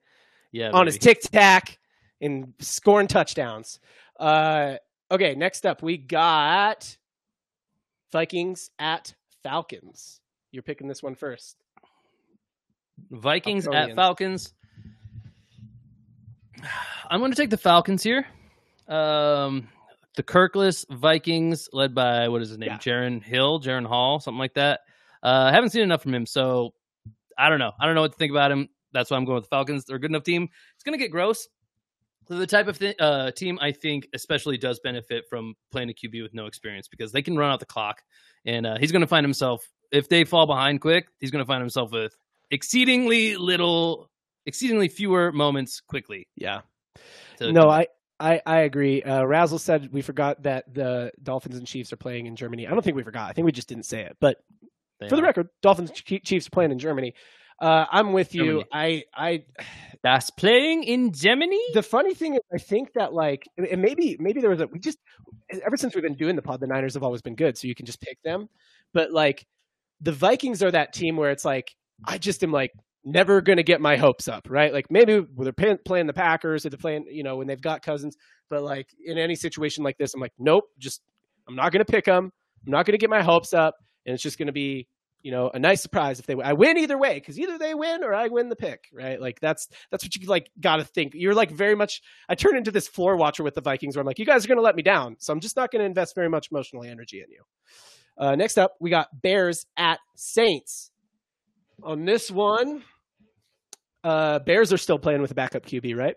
[0.51, 1.79] Yeah, on his tic tac
[2.21, 3.79] and scoring touchdowns.
[4.19, 4.75] Uh,
[5.09, 6.97] okay, next up we got
[8.11, 9.13] Vikings at
[9.43, 10.19] Falcons.
[10.51, 11.57] You're picking this one first.
[13.09, 14.53] Vikings at Falcons.
[17.09, 18.25] I'm going to take the Falcons here.
[18.87, 19.69] Um,
[20.17, 22.77] the Kirkless Vikings, led by what is his name, Yeah.
[22.77, 24.81] Jaren Hill, Jaren Hall, something like that.
[25.23, 26.73] Uh, I haven't seen enough from him, so
[27.37, 27.71] I don't know.
[27.79, 28.67] I don't know what to think about him.
[28.93, 29.85] That's why I'm going with the Falcons.
[29.85, 30.49] They're a good enough team.
[30.75, 31.47] It's going to get gross.
[32.27, 35.93] They're the type of thi- uh, team I think especially does benefit from playing a
[35.93, 38.01] QB with no experience because they can run out the clock,
[38.45, 41.07] and uh, he's going to find himself if they fall behind quick.
[41.19, 42.15] He's going to find himself with
[42.51, 44.09] exceedingly little,
[44.45, 46.27] exceedingly fewer moments quickly.
[46.35, 46.61] Yeah.
[47.39, 47.87] No, I,
[48.19, 49.03] I, I agree.
[49.03, 52.67] Uh, Razzle said we forgot that the Dolphins and Chiefs are playing in Germany.
[52.67, 53.29] I don't think we forgot.
[53.29, 54.17] I think we just didn't say it.
[54.19, 54.37] But
[54.99, 57.13] They for the record, Dolphins and Chiefs are playing in Germany.
[57.61, 58.45] Uh, I'm with you.
[58.45, 58.65] Germany.
[58.71, 59.43] I, I,
[60.03, 61.61] that's playing in Germany.
[61.73, 64.79] the funny thing is, I think that like, and maybe, maybe there was a, we
[64.79, 64.99] just,
[65.65, 67.57] ever since we've been doing the pod, the Niners have always been good.
[67.57, 68.49] So you can just pick them.
[68.93, 69.45] But like,
[70.01, 71.73] the Vikings are that team where it's like,
[72.05, 72.71] I just am like,
[73.07, 74.73] never going to get my hopes up, right?
[74.73, 78.17] Like maybe they're playing the Packers or they're playing, you know, when they've got Cousins,
[78.49, 81.01] but like in any situation like this, I'm like, nope, just,
[81.47, 82.31] I'm not going to pick them.
[82.65, 83.75] I'm not going to get my hopes up.
[84.05, 84.87] And it's just going to be,
[85.21, 86.45] you know, a nice surprise if they win.
[86.45, 89.19] I win either way because either they win or I win the pick, right?
[89.19, 91.13] Like that's that's what you like got to think.
[91.15, 92.01] You're like very much.
[92.29, 94.47] I turn into this floor watcher with the Vikings where I'm like, you guys are
[94.47, 96.83] going to let me down, so I'm just not going to invest very much emotional
[96.83, 97.41] energy in you.
[98.17, 100.91] Uh, next up, we got Bears at Saints.
[101.83, 102.83] On this one,
[104.07, 106.15] uh, Bears are still playing with a backup QB, right?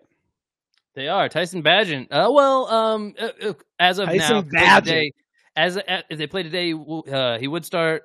[0.95, 2.07] They are Tyson Bagent.
[2.11, 4.83] Uh, well, um, uh, uh, as of Tyson now, if they play Bagent.
[4.83, 5.11] today,
[5.55, 8.03] as uh, if they play today, uh, he would start.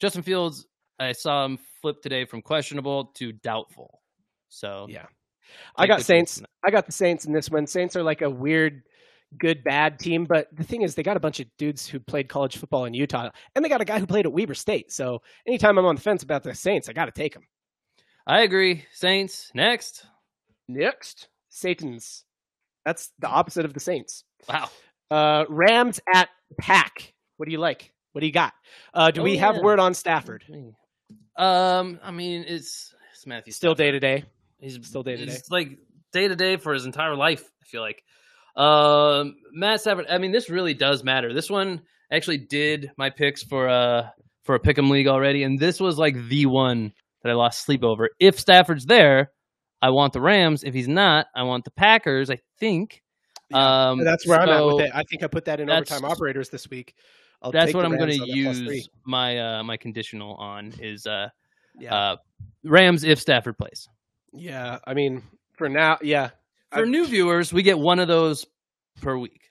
[0.00, 0.66] Justin Fields,
[0.98, 4.00] I saw him flip today from questionable to doubtful.
[4.48, 5.06] So Yeah.
[5.76, 6.42] I got Saints.
[6.64, 7.66] I got the Saints in this one.
[7.66, 8.82] Saints are like a weird,
[9.38, 12.28] good bad team, but the thing is, they got a bunch of dudes who played
[12.28, 14.90] college football in Utah, and they got a guy who played at Weber State.
[14.90, 17.44] So anytime I'm on the fence about the Saints, I got to take them.
[18.26, 18.84] I agree.
[18.92, 20.04] Saints next.
[20.68, 22.24] Next, Satan's.
[22.84, 24.24] That's the opposite of the Saints.
[24.48, 24.70] Wow.
[25.10, 27.12] Uh, Rams at Pack.
[27.36, 27.92] What do you like?
[28.12, 28.52] What do you got?
[28.94, 29.62] Uh, do Oh, we have yeah.
[29.62, 30.44] word on Stafford?
[31.36, 33.52] Um, I mean, it's it's Matthew.
[33.52, 34.24] Still day to day.
[34.60, 35.32] He's Still day to day.
[35.32, 35.78] He's like
[36.12, 37.42] day to day for his entire life.
[37.62, 38.02] I feel like.
[38.54, 40.06] Um, Matt Stafford.
[40.10, 41.32] I mean, this really does matter.
[41.32, 44.08] This one actually did my picks for uh
[44.44, 46.92] for a pick'em league already, and this was like the one
[47.22, 48.10] that I lost sleep over.
[48.18, 49.30] If Stafford's there,
[49.80, 50.64] I want the Rams.
[50.64, 52.30] If he's not, I want the Packers.
[52.30, 53.02] I think.
[53.52, 54.90] Um, that's where I'm at with it.
[54.94, 56.94] I think I put that in overtime operators this week.
[57.42, 58.76] I'll that's what I'm going to on that plus three.
[58.76, 61.28] use my uh my conditional on is uh
[61.78, 61.94] Yeah.
[61.94, 62.16] uh
[62.64, 63.88] Rams if Stafford plays.
[64.32, 65.22] Yeah, I mean,
[65.58, 66.30] for now, yeah.
[66.72, 68.46] For new viewers, we get one of those
[69.02, 69.50] per week.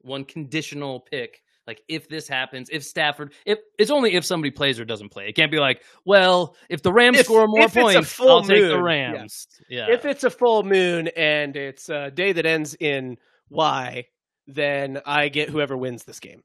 [0.00, 1.40] One conditional pick.
[1.66, 5.28] Like if this happens, if Stafford, if it's only if somebody plays or doesn't play.
[5.28, 8.20] It can't be like, well, if the Rams If- score more if it's a points,
[8.20, 9.46] I'll take the moon, Rams.
[9.68, 9.86] Yeah.
[9.90, 13.16] If it's a full moon and it's a day that ends in
[13.48, 14.06] Y,
[14.46, 16.42] then I get whoever wins this game.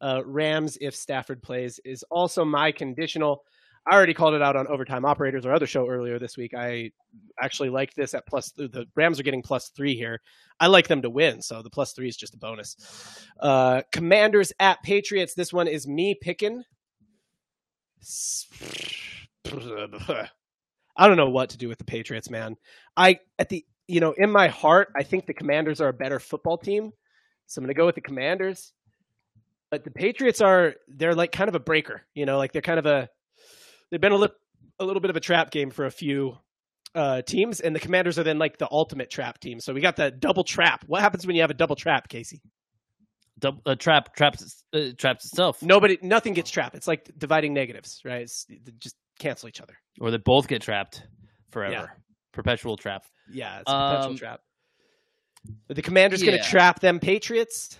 [0.00, 3.44] Uh, Rams, if Stafford plays, is also my conditional.
[3.86, 6.52] I already called it out on Overtime Operators, our other show earlier this week.
[6.54, 6.90] I
[7.40, 8.52] actually like this at plus.
[8.52, 10.20] The Rams are getting plus three here.
[10.60, 12.76] I like them to win, so the plus three is just a bonus.
[13.40, 15.34] Uh, Commanders at Patriots.
[15.34, 16.62] This one is me picking.
[20.96, 22.56] I don't know what to do with the Patriots, man.
[22.96, 26.20] I at the you know in my heart, I think the Commanders are a better
[26.20, 26.92] football team,
[27.46, 28.72] so I'm to go with the Commanders.
[29.70, 32.78] But the Patriots are they're like kind of a breaker, you know, like they're kind
[32.78, 33.08] of a
[33.90, 34.36] they've been a little
[34.78, 36.36] a little bit of a trap game for a few
[36.94, 39.60] uh, teams, and the Commanders are then like the ultimate trap team.
[39.60, 40.84] So we got the double trap.
[40.86, 42.40] What happens when you have a double trap, Casey?
[43.38, 46.74] Dub- uh, trap traps uh, traps itself, Nobody, nothing gets trapped.
[46.74, 48.22] It's like dividing negatives, right?
[48.22, 49.74] It's, they just cancel each other.
[50.00, 51.02] or they both get trapped
[51.50, 51.72] forever.
[51.72, 51.86] Yeah.
[52.32, 53.02] Perpetual trap.
[53.32, 54.40] Yeah, it's a perpetual Um, trap.
[55.70, 57.78] Are the Commanders going to trap them Patriots?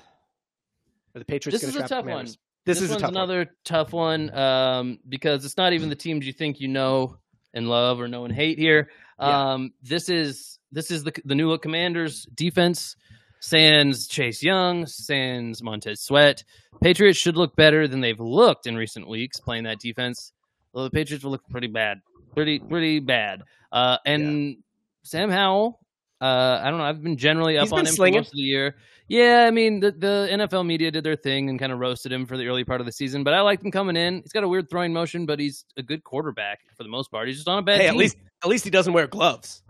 [1.15, 2.27] Are the Patriots This going is to a trap the tough one.
[2.75, 2.81] Commanders?
[2.81, 3.17] This, is one's tough one.
[3.17, 7.17] another tough one um, because it's not even the teams you think you know
[7.53, 8.91] and love or know and hate here.
[9.19, 9.53] Yeah.
[9.53, 12.97] Um, this is this is the the new look Commanders defense.
[13.43, 16.45] Sans Chase Young, sans Montez Sweat.
[16.83, 20.33] Patriots should look better than they've looked in recent weeks playing that defense.
[20.75, 22.01] Well, the Patriots will look pretty bad,
[22.35, 23.43] pretty pretty bad.
[23.73, 24.59] Uh, and
[25.03, 25.81] Sam Howell,
[26.21, 26.85] uh, I don't know.
[26.85, 28.19] I've been generally up He's on him slinging.
[28.19, 28.77] for most of the year.
[29.09, 32.27] Yeah, I mean the, the NFL media did their thing and kind of roasted him
[32.27, 34.23] for the early part of the season, but I liked him coming in.
[34.23, 37.27] He's got a weird throwing motion, but he's a good quarterback for the most part.
[37.27, 37.95] He's just on a bad Hey, team.
[37.95, 39.63] at least at least he doesn't wear gloves.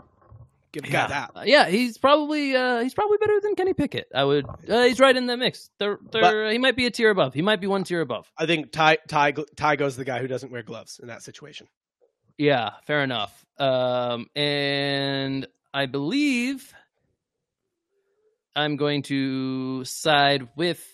[0.72, 1.06] Give the yeah.
[1.08, 1.30] that.
[1.34, 4.08] Uh, yeah, he's probably uh, he's probably better than Kenny Pickett.
[4.14, 4.46] I would.
[4.68, 5.70] Uh, he's right in that mix.
[5.78, 7.34] They're, they're, he might be a tier above.
[7.34, 8.30] He might be one tier above.
[8.38, 11.66] I think Ty Ty Ty goes the guy who doesn't wear gloves in that situation.
[12.38, 13.44] Yeah, fair enough.
[13.58, 16.72] Um, and I believe
[18.56, 20.84] I'm going to side with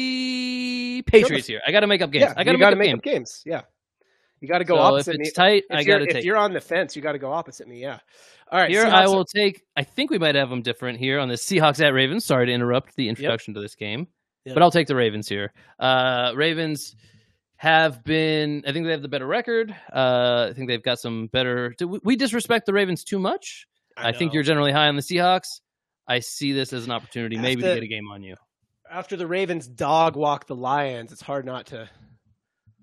[0.00, 1.60] the Patriots here.
[1.66, 2.22] I got to make up games.
[2.22, 2.98] Yeah, I got to make up make games.
[2.98, 3.42] up games.
[3.44, 3.62] Yeah,
[4.40, 5.26] you got to go So if opposite me.
[5.26, 7.32] it's tight, If I you're- gotta If you're on the fence, you got to go
[7.32, 7.80] opposite me.
[7.80, 7.98] Yeah.
[8.50, 8.70] All right.
[8.70, 9.62] Here Seahawks I are- will take.
[9.76, 12.24] I think we might have them different here on the Seahawks at Ravens.
[12.24, 14.08] Sorry to interrupt the introduction to this game,
[14.46, 14.54] Yep.
[14.54, 15.52] but I'll take the Ravens here.
[15.78, 16.96] Uh, Ravens
[17.60, 18.64] have been.
[18.66, 19.70] I think they have the better record.
[19.92, 21.74] Uh, I think they've got some better.
[21.76, 23.66] Do we- we disrespect the Ravens too much?
[23.98, 25.60] I, think you're generally high on the Seahawks.
[26.08, 28.36] I see this as an opportunity, maybe to get a game on you.
[28.90, 31.86] after the Ravens dog walk the Lions, it's hard not to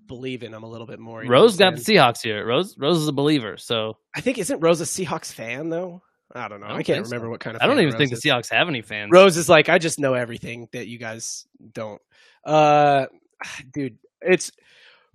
[0.06, 1.24] believe in them a little bit more.
[1.26, 1.80] Rose got the?
[1.80, 2.46] Seahawks here.
[2.46, 6.02] Rose Rose is a believer, so I think isn't Rose a Seahawks fan though?
[6.32, 6.66] I don't know.
[6.66, 7.10] I, don't can't think so.
[7.10, 7.62] remember what kind of.
[7.62, 8.28] I don't even think Rose the.
[8.28, 9.10] Seahawks have any fans.
[9.10, 12.00] Rose is like, I just know everything that you guys don't.
[12.44, 13.06] Uh,
[13.72, 14.50] dude, it's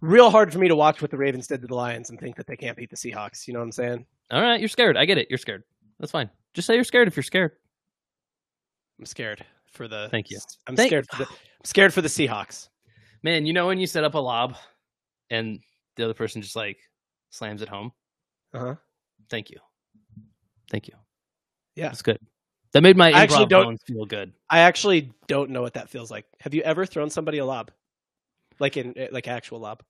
[0.01, 2.35] real hard for me to watch what the Ravens did to the Lions and think
[2.35, 3.47] that they can't beat the Seahawks.
[3.47, 4.05] You know what I'm saying?
[4.31, 4.97] All right, you're scared.
[4.97, 5.27] I get it.
[5.29, 5.63] You're scared.
[5.99, 6.29] That's fine.
[6.53, 7.51] Just say you're scared if you're scared.
[8.99, 10.07] I'm scared for the.
[10.11, 10.39] Thank you.
[10.67, 11.07] I'm Thank- scared.
[11.09, 12.69] For the, I'm scared for the Seahawks.
[13.23, 14.55] Man, you know when you set up a lob
[15.29, 15.59] and
[15.95, 16.77] the other person just like
[17.29, 17.91] slams it home?
[18.53, 18.75] Uh huh.
[19.29, 19.57] Thank you.
[20.69, 20.93] Thank you.
[21.75, 21.87] Yeah.
[21.87, 22.19] That's good.
[22.73, 24.33] That made my I actually improv don't- bones feel good.
[24.49, 26.25] I actually don't know what that feels like.
[26.41, 27.71] Have you ever thrown somebody a lob,
[28.63, 29.83] like in like actual lob?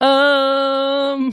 [0.00, 1.32] Um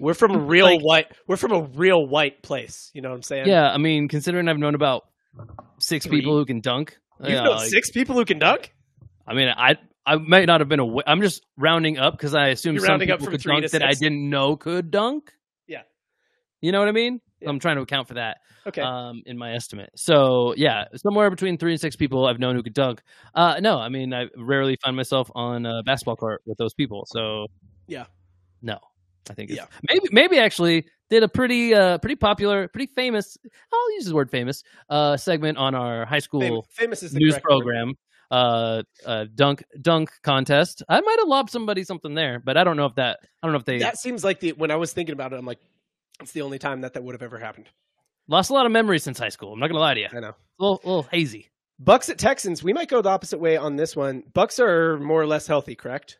[0.00, 1.08] We're from a real white.
[1.28, 2.90] We're from a real white place.
[2.94, 3.46] You know what I'm saying?
[3.46, 5.06] Yeah, I mean, considering I've known about
[5.78, 6.18] six Three.
[6.18, 6.98] people who can dunk.
[7.22, 8.74] You know like- six people who can dunk.
[9.26, 9.76] I mean, I
[10.06, 11.04] I might not have been aware.
[11.06, 14.28] I'm just rounding up because I assume You're some people could dunk that I didn't
[14.28, 15.32] know could dunk.
[15.68, 15.82] Yeah.
[16.62, 17.20] You know what I mean?
[17.46, 18.38] I'm trying to account for that.
[18.66, 18.82] Okay.
[18.82, 19.90] Um, in my estimate.
[19.96, 23.00] So yeah, somewhere between three and six people I've known who could dunk.
[23.34, 27.04] Uh, no, I mean I rarely find myself on a basketball court with those people.
[27.06, 27.46] So
[27.86, 28.04] Yeah.
[28.62, 28.78] no,
[29.30, 29.64] I think Yeah.
[29.88, 33.38] maybe maybe actually did a pretty uh pretty popular, pretty famous.
[33.72, 37.18] I'll use the word famous uh segment on our high school Fam- famous is the
[37.20, 37.50] news correct word.
[37.62, 37.94] program
[38.30, 42.76] uh uh dunk dunk contest i might have lobbed somebody something there but i don't
[42.76, 44.92] know if that i don't know if they That seems like the when I was
[44.92, 45.58] thinking about it, I'm like,
[46.20, 47.68] it's the only time that that would have ever happened.
[48.28, 50.20] lost a lot of memories since high school i'm not gonna lie to you I
[50.20, 50.28] know.
[50.28, 51.46] a little, a little hazy
[51.82, 52.62] Bucks at Texans.
[52.62, 54.22] We might go the opposite way on this one.
[54.34, 56.18] Bucks are more or less healthy, correct?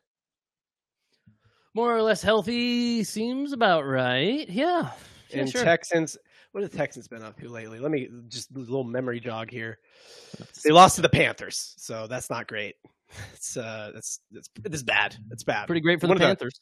[1.75, 4.91] more or less healthy seems about right yeah,
[5.31, 5.63] yeah and sure.
[5.63, 6.17] Texans.
[6.53, 7.79] What have the Texans been up to lately?
[7.79, 9.79] Let me just a little memory jog here.
[10.65, 12.77] They lost to the Panthers, so that's not great.
[13.35, 15.17] It's uh, that's that's it's bad.
[15.33, 15.67] It's bad.
[15.67, 16.61] pretty great for One the panthers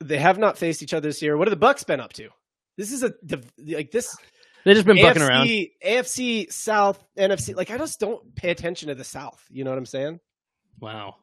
[0.00, 1.36] They have not faced each other this year.
[1.36, 2.30] What have the Bucks been up to?
[2.76, 3.12] This is a
[3.58, 4.16] like this.
[4.64, 5.48] they've just been bucking AFC, around
[5.84, 7.54] AFC South, NFC.
[7.54, 9.44] Like I just don't pay attention to the South.
[9.50, 10.20] You know what I'm saying?
[10.80, 11.14] wow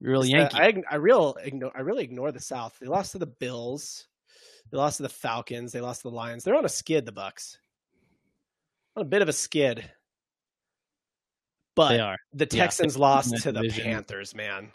[0.00, 2.76] real It's, yankee I I real ignore I really ignore the South.
[2.80, 4.06] They lost to the Bills.
[4.70, 5.72] They lost to the Falcons.
[5.72, 6.44] They lost to the Lions.
[6.44, 7.06] They're on a skid.
[7.06, 7.58] The Bucks
[8.96, 9.90] on a bit of a skid.
[11.74, 13.84] But they are the Texans they're lost to the division.
[13.84, 14.34] Panthers.
[14.34, 14.70] Man,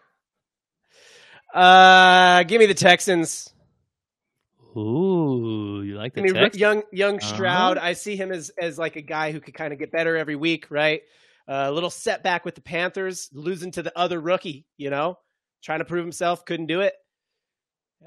[1.54, 3.54] uh, give me the Texans.
[4.78, 6.60] ooh you like the I mean, text?
[6.60, 7.34] young young Uh-huh.
[7.36, 7.78] Stroud.
[7.78, 10.36] I see him as as like a guy who could kind of get better every
[10.36, 11.02] week, right?
[11.48, 14.66] Uh, a little setback with the Panthers, losing to the other rookie.
[14.78, 15.18] You know,
[15.64, 16.94] trying to prove himself, couldn't do it.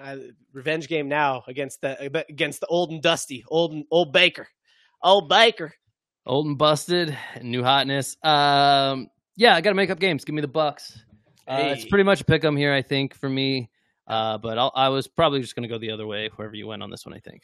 [0.01, 0.17] Uh,
[0.53, 4.49] revenge game now against the against the old and dusty, old and old Baker,
[5.03, 5.75] old Baker.
[6.25, 10.47] old and busted new hotness um yeah i gotta make up games give me the
[10.49, 10.97] bucks
[11.49, 13.69] uh, it's pretty much a pick 'em here i think for me
[14.07, 16.83] uh but I'll, i was probably just gonna go the other way wherever you went
[16.83, 17.43] on this one i think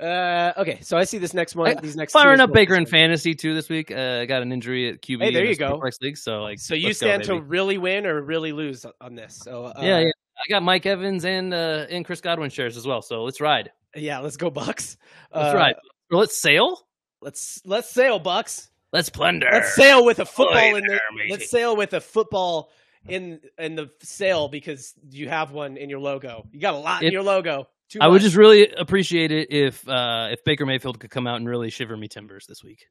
[0.00, 1.76] Uh, okay, so I see this next one.
[1.76, 4.50] I- these next firing up baker in fantasy too this week uh I got an
[4.50, 5.80] injury at qb Hey, there you go.
[6.00, 9.14] League so like So you let's go, stand to really win or really lose on-
[9.14, 9.36] this.
[9.36, 12.86] So uh, yeah, yeah i got mike evans and uh and chris godwin shares as
[12.86, 14.18] well so let's ride yeah.
[14.20, 14.96] Let's go Bucks.
[15.34, 15.74] let's Uh, ride
[16.10, 16.80] Or let's sail
[17.20, 18.70] Let's let's sail Bucks.
[18.94, 20.88] let's plunder Let's sail with a football Oi in the.
[20.88, 21.00] there.
[21.28, 22.70] Let's sail with a football
[23.08, 26.46] in in the sale because you have one in your logo.
[26.52, 27.68] You got a lot in your logo.
[27.88, 31.36] Too I would just really appreciate it if uh if Baker Mayfield could come out
[31.36, 32.86] and really shiver me timbers this week,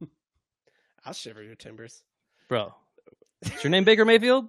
[1.04, 2.02] I'll shiver your timbers.
[2.48, 2.72] bro.
[3.42, 4.46] Is your name Baker Mayfield?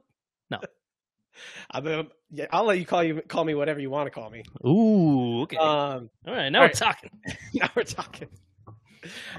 [0.49, 0.59] No.
[1.71, 4.29] I'm, um, yeah, I'll let you call you call me whatever you want to call
[4.29, 4.43] me.
[4.65, 5.55] Ooh, okay.
[5.57, 6.73] Um, All right, now all we're right.
[6.73, 7.09] talking.
[7.53, 8.27] now we're talking.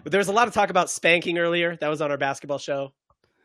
[0.03, 1.77] But there was a lot of talk about spanking earlier.
[1.77, 2.93] That was on our basketball show.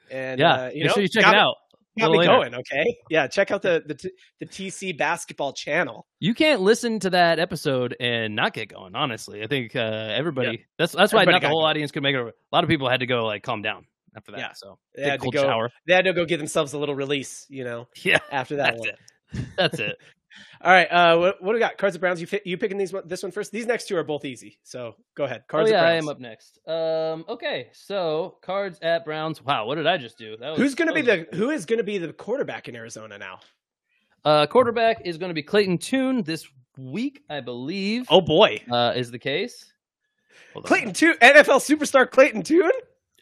[0.09, 1.55] And Yeah, uh, you make know, sure you check it out.
[1.99, 2.31] Got me later.
[2.31, 2.55] going.
[2.55, 3.27] Okay, yeah.
[3.27, 6.05] Check out the the the TC basketball channel.
[6.19, 8.95] You can't listen to that episode and not get going.
[8.95, 10.65] Honestly, I think uh, everybody.
[10.77, 11.69] That's that's why Everybody not the whole going.
[11.71, 12.19] audience could make it.
[12.21, 13.85] A lot of people had to go like calm down
[14.15, 14.39] after that.
[14.39, 14.53] Yeah.
[14.53, 15.41] So They had to go.
[15.43, 15.69] shower.
[15.87, 17.45] They had to go give themselves a little release.
[17.49, 18.89] You know, Yeah, after that that's one.
[18.89, 19.45] it.
[19.57, 19.97] That's it.
[20.61, 20.85] All right.
[20.85, 21.77] Uh, what, what do we got?
[21.77, 22.21] Cards and Browns.
[22.21, 23.51] You you picking these one, this one first?
[23.51, 24.59] These next two are both easy.
[24.63, 25.43] So go ahead.
[25.47, 26.59] Cards oh yeah, I am up next.
[26.67, 29.43] Um, okay, so cards at Browns.
[29.43, 30.37] Wow, what did I just do?
[30.37, 32.75] That was, Who's going to be the Who is going to be the quarterback in
[32.75, 33.39] Arizona now?
[34.25, 36.47] Uh, quarterback is going to be Clayton Tune this
[36.77, 38.05] week, I believe.
[38.09, 39.71] Oh boy, uh, is the case.
[40.53, 40.65] Hold.
[40.65, 42.71] Clayton Tune, NFL superstar Clayton Tune,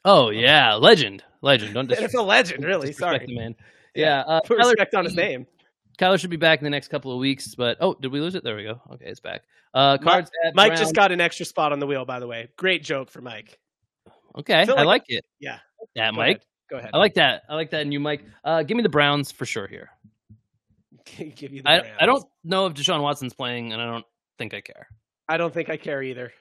[0.06, 1.74] Oh yeah, legend, legend.
[1.74, 2.64] Don't dis- NFL legend.
[2.64, 3.26] Really, sorry.
[3.26, 3.56] the man.
[3.96, 5.48] Yeah, uh, Put respect on his name.
[5.96, 8.36] Kyler should be back in the next couple of weeks, but oh, did we lose
[8.36, 8.44] it?
[8.44, 8.82] There we go.
[8.94, 9.44] Okay, it's back.
[9.74, 12.06] Uh, cards at Mike just got an extra spot on the wheel.
[12.06, 13.60] By the way, great joke for Mike.
[14.38, 15.26] Okay, I like, like- it.
[15.40, 15.60] Yeah,
[15.94, 16.38] Yeah, Mike.
[16.38, 16.42] ahead.
[16.70, 16.90] Go ahead.
[16.94, 17.44] I like that.
[17.48, 17.82] I like that.
[17.82, 18.26] And you, Mike.
[18.44, 19.92] Uh, give me the Browns for sure here.
[21.36, 21.96] give you the I, Browns.
[22.00, 24.06] I don't know if Deshaun Watson's playing, and I don't
[24.38, 24.88] think I care.
[25.30, 26.34] I don't think I care either.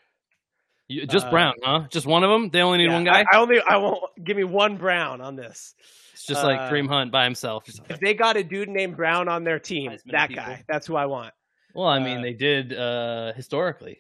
[0.89, 1.87] You, just Uh, Brown, huh?
[1.91, 2.51] Just one of them.
[2.51, 3.21] They only need Yeah, one guy.
[3.21, 5.75] I, I only I won't give me one Brown on this.
[6.13, 7.65] it's just like Kareem Hunt by himself.
[7.89, 10.45] If they got a dude named Brown on their team, that people.
[10.45, 11.33] guy, that's who I want.
[11.75, 13.99] well, I mean, uh, they did uh, historically.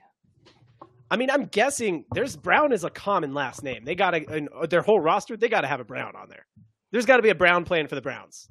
[1.11, 3.85] I mean, I'm guessing there's Brown is a common last name.
[3.85, 5.37] They got to in their whole roster.
[5.37, 6.47] They got to have a Brown on there.
[6.91, 8.49] There's got to be a Brown playing for the Browns.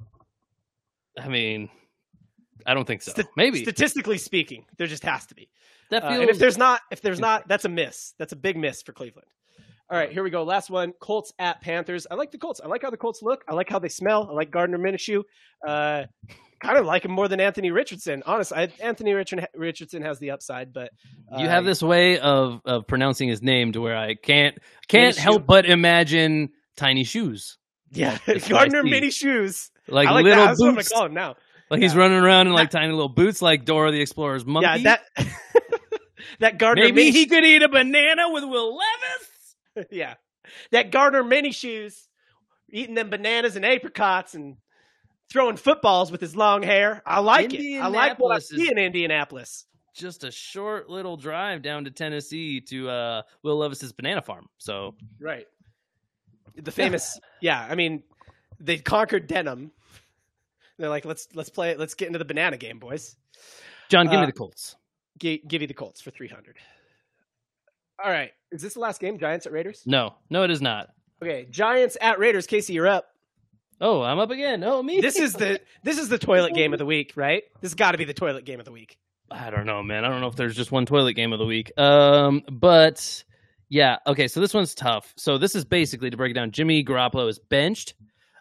[1.18, 1.68] I mean,
[2.66, 3.12] I don't think so.
[3.12, 5.48] Sta- Maybe statistically speaking, there just has to be.
[5.90, 8.14] That Uh, and if there's not, if there's not, that's a miss.
[8.18, 9.28] That's a big miss for Cleveland.
[9.90, 10.42] All right, here we go.
[10.44, 12.06] Last one: Colts at Panthers.
[12.10, 12.60] I like the Colts.
[12.64, 13.44] I like how the Colts look.
[13.48, 14.28] I like how they smell.
[14.30, 15.22] I like Gardner Minshew.
[15.66, 16.04] Uh,
[16.60, 18.22] kind of like him more than Anthony Richardson.
[18.24, 20.90] Honestly, I, Anthony Richard, Richardson has the upside, but
[21.38, 24.56] You uh, have this way of of pronouncing his name to where I can't
[24.88, 27.58] can't help but imagine tiny shoes,
[27.90, 29.70] yeah, That's what I Gardner mini shoes.
[29.86, 30.46] like, like little that.
[30.46, 30.88] That's what I'm boots.
[30.88, 31.36] gonna call him now.
[31.70, 34.82] Like he's running around in like tiny little boots, like Dora the Explorer's monkey.
[34.82, 35.26] Yeah, that
[36.40, 39.88] that Gardner maybe mini he could eat a banana with Will Levis.
[39.90, 40.14] yeah,
[40.70, 42.08] that Gardner mini shoes,
[42.70, 44.56] eating them bananas and apricots and
[45.30, 47.02] throwing footballs with his long hair.
[47.06, 47.78] I like it.
[47.80, 49.66] I like what I Indianapolis see is- in Indianapolis.
[49.96, 54.46] Just a short little drive down to Tennessee to uh, Will Levis's banana farm.
[54.58, 55.46] So Right.
[56.56, 57.64] The famous, yeah.
[57.70, 58.02] I mean,
[58.58, 59.70] they conquered Denham.
[60.78, 61.78] They're like, let's let's play it.
[61.78, 63.14] Let's get into the banana game, boys.
[63.88, 64.74] John, give me Uh, the Colts.
[65.18, 66.56] Gi- give you the Colts for three hundred.
[68.02, 68.32] All right.
[68.50, 69.18] Is this the last game?
[69.18, 69.82] Giants at Raiders.
[69.86, 70.88] No, no, it is not.
[71.22, 71.46] Okay.
[71.50, 72.46] Giants at Raiders.
[72.46, 73.06] Casey, you're up.
[73.80, 74.62] Oh, I'm up again.
[74.64, 75.00] Oh, me.
[75.00, 77.42] This is the this is the toilet game of the week, right?
[77.60, 78.98] This has got to be the toilet game of the week.
[79.30, 80.04] I don't know, man.
[80.04, 81.72] I don't know if there's just one toilet game of the week.
[81.78, 83.24] Um, but
[83.68, 84.28] yeah, okay.
[84.28, 85.12] So this one's tough.
[85.16, 86.50] So this is basically to break it down.
[86.50, 87.94] Jimmy Garoppolo is benched.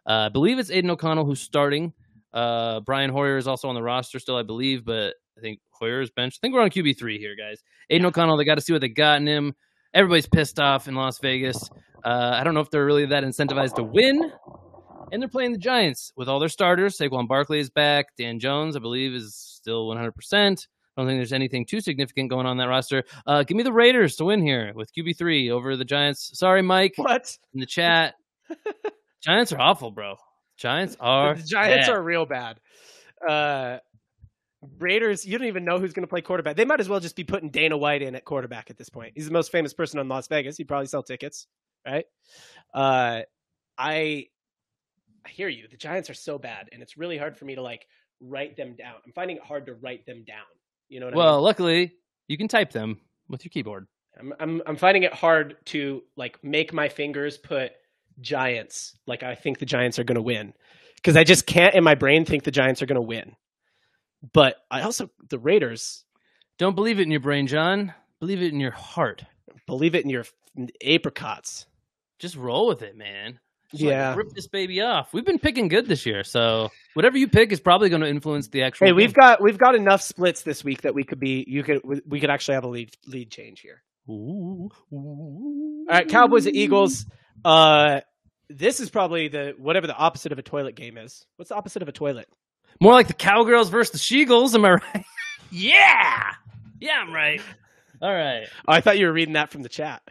[0.05, 1.93] Uh, I believe it's Aidan O'Connell who's starting.
[2.33, 6.01] Uh, Brian Hoyer is also on the roster still, I believe, but I think Hoyer
[6.01, 6.39] is benched.
[6.39, 7.61] I think we're on QB three here, guys.
[7.89, 9.53] Aidan O'Connell, they got to see what they got in him.
[9.93, 11.69] Everybody's pissed off in Las Vegas.
[12.05, 14.31] Uh, I don't know if they're really that incentivized to win.
[15.11, 16.97] And they're playing the Giants with all their starters.
[16.97, 18.07] Saquon Barkley is back.
[18.17, 20.07] Dan Jones, I believe, is still 100%.
[20.31, 23.03] I don't think there's anything too significant going on that roster.
[23.27, 26.31] Uh, give me the Raiders to win here with QB3 over the Giants.
[26.33, 26.93] Sorry, Mike.
[26.95, 27.37] What?
[27.53, 28.15] In the chat.
[29.23, 30.15] Giants are awful, bro.
[30.57, 31.35] Giants are.
[31.35, 31.95] the Giants bad.
[31.95, 32.59] are real bad.
[33.27, 33.77] Uh,
[34.79, 36.55] Raiders, you don't even know who's going to play quarterback.
[36.55, 39.13] They might as well just be putting Dana White in at quarterback at this point.
[39.15, 40.57] He's the most famous person in Las Vegas.
[40.57, 41.47] He'd probably sell tickets,
[41.85, 42.05] right?
[42.73, 43.21] Uh,
[43.77, 44.27] I,
[45.25, 45.67] I hear you.
[45.69, 47.87] The Giants are so bad, and it's really hard for me to like
[48.19, 48.95] write them down.
[49.05, 50.45] I'm finding it hard to write them down.
[50.89, 51.43] You know what I Well, mean?
[51.43, 51.91] luckily,
[52.27, 52.99] you can type them
[53.29, 53.87] with your keyboard.
[54.19, 57.71] I'm, I'm I'm finding it hard to like make my fingers put
[58.21, 60.53] Giants like I think the Giants are going to win
[60.97, 63.35] because I just can't in my brain think the Giants are going to win.
[64.31, 66.05] But I also the Raiders
[66.57, 67.93] Don't believe it in your brain, John.
[68.19, 69.23] Believe it in your heart.
[69.67, 70.25] believe it in your
[70.85, 71.65] apricots.
[72.19, 73.39] Just roll with it, man.
[73.71, 74.15] Just, like, Yeah.
[74.15, 75.13] rip this baby off.
[75.13, 78.47] We've been picking good this year, so whatever you pick is probably going to influence
[78.49, 78.87] the actual.
[78.87, 81.81] Hey, we've got we've got enough splits this week that we could be you could
[82.05, 83.81] we could actually have a lead lead change here.
[84.09, 87.05] Ooh, All right, Cowboys at Eagles.
[87.43, 88.01] Uh,
[88.49, 91.25] this is probably the whatever the opposite of a toilet game is.
[91.37, 92.27] What's the opposite of a toilet?
[92.79, 94.55] More like the Cowgirls versus the Sheagles.
[94.55, 95.05] Am I right?
[95.51, 96.33] yeah,
[96.79, 97.41] yeah, I'm right.
[98.01, 98.47] All right.
[98.67, 100.01] Oh, I thought you were reading that from the chat.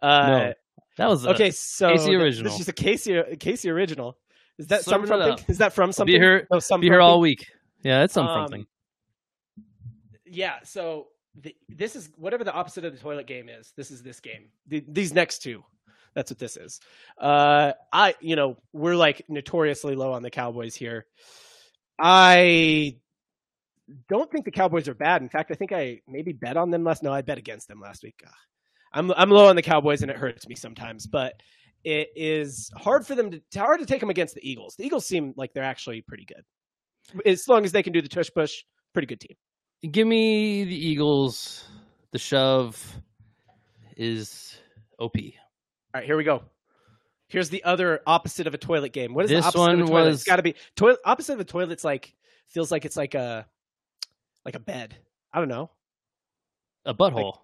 [0.00, 0.52] Uh, No,
[0.96, 1.50] that was a okay.
[1.50, 2.50] So Casey original.
[2.50, 4.16] This is a Casey Casey original.
[4.58, 5.44] Is that Serving some something?
[5.48, 6.14] Is that from something?
[6.14, 7.46] Be here, No, some be here all week.
[7.82, 8.66] Yeah, it's some Um, something.
[10.26, 10.56] Yeah.
[10.64, 13.72] So the, this is whatever the opposite of the toilet game is.
[13.76, 14.50] This is this game.
[14.68, 15.64] The, these next two.
[16.14, 16.80] That's what this is.
[17.18, 21.06] Uh, I, you know, we're like notoriously low on the Cowboys here.
[22.00, 22.96] I
[24.08, 25.22] don't think the Cowboys are bad.
[25.22, 27.02] In fact, I think I maybe bet on them last.
[27.02, 28.22] No, I bet against them last week.
[28.26, 28.32] Ugh.
[28.92, 31.06] I'm I'm low on the Cowboys, and it hurts me sometimes.
[31.06, 31.34] But
[31.84, 34.74] it is hard for them to hard to take them against the Eagles.
[34.76, 38.08] The Eagles seem like they're actually pretty good, as long as they can do the
[38.08, 38.62] tush push.
[38.92, 39.36] Pretty good team.
[39.92, 41.64] Give me the Eagles.
[42.12, 43.00] The shove
[43.96, 44.58] is
[44.98, 45.14] OP.
[45.16, 46.42] All right, here we go.
[47.30, 49.14] Here's the other opposite of a toilet game.
[49.14, 50.04] What is This the opposite of a toilet?
[50.08, 50.98] was- It's got to be toilet.
[51.04, 52.14] Opposite of a toilet's like
[52.48, 53.46] feels like it's like a
[54.44, 54.96] like a bed.
[55.32, 55.70] I don't know.
[56.84, 57.38] A butthole.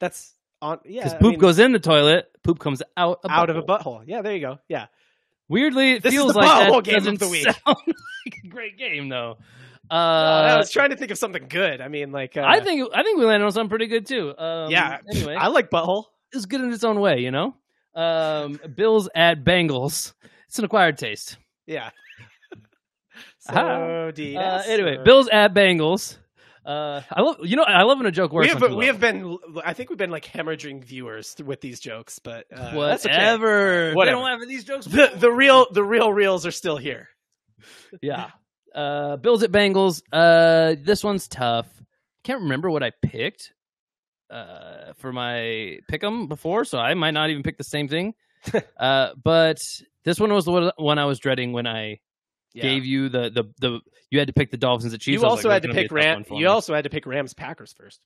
[0.00, 0.32] That's
[0.62, 0.78] on.
[0.84, 3.62] Yeah, Because I poop mean, goes in the toilet, poop comes out out of a
[3.62, 4.04] butthole.
[4.06, 4.58] Yeah, there you go.
[4.68, 4.86] Yeah.
[5.48, 7.44] Weirdly, it This is feels the like that butthole game of the week.
[7.66, 9.38] sound like a great game, though.
[9.90, 11.80] Uh, I was trying to think of something good.
[11.80, 14.36] I mean, like uh, I think I think we landed on something pretty good too.
[14.36, 14.98] Um, yeah.
[15.10, 16.04] Anyway, I like butthole.
[16.32, 17.54] it's good in its own way, you know.
[17.98, 20.12] Um, Bills at Bengals.
[20.46, 21.36] It's an acquired taste.
[21.66, 21.90] Yeah.
[23.40, 24.12] so.
[24.14, 24.36] D.
[24.36, 26.16] Uh, anyway, Bills at Bengals.
[26.64, 28.54] Uh, I love you know I love when a joke works.
[28.54, 29.38] We have, we have been.
[29.64, 33.14] I think we've been like hemorrhaging viewers with these jokes, but uh, that's okay.
[33.14, 33.92] whatever.
[33.94, 34.16] Whatever.
[34.16, 34.86] They don't have these jokes.
[34.86, 37.08] The the real the real reels are still here.
[38.02, 38.30] yeah.
[38.74, 40.02] Uh, Bills at Bengals.
[40.12, 41.66] Uh, this one's tough.
[42.22, 43.54] Can't remember what I picked
[44.30, 48.14] uh, for my pick 'em before, so I might not even pick the same thing.
[48.78, 49.58] uh, but
[50.04, 52.00] this one was the one- I was dreading when I
[52.54, 52.62] Yeah.
[52.62, 55.20] gave you the, the the you had to pick the Dolphins at Chiefs.
[55.20, 56.24] You also like, had to "That's gonna be pick Ram.
[56.30, 58.00] You me." also had to pick Rams Packers first.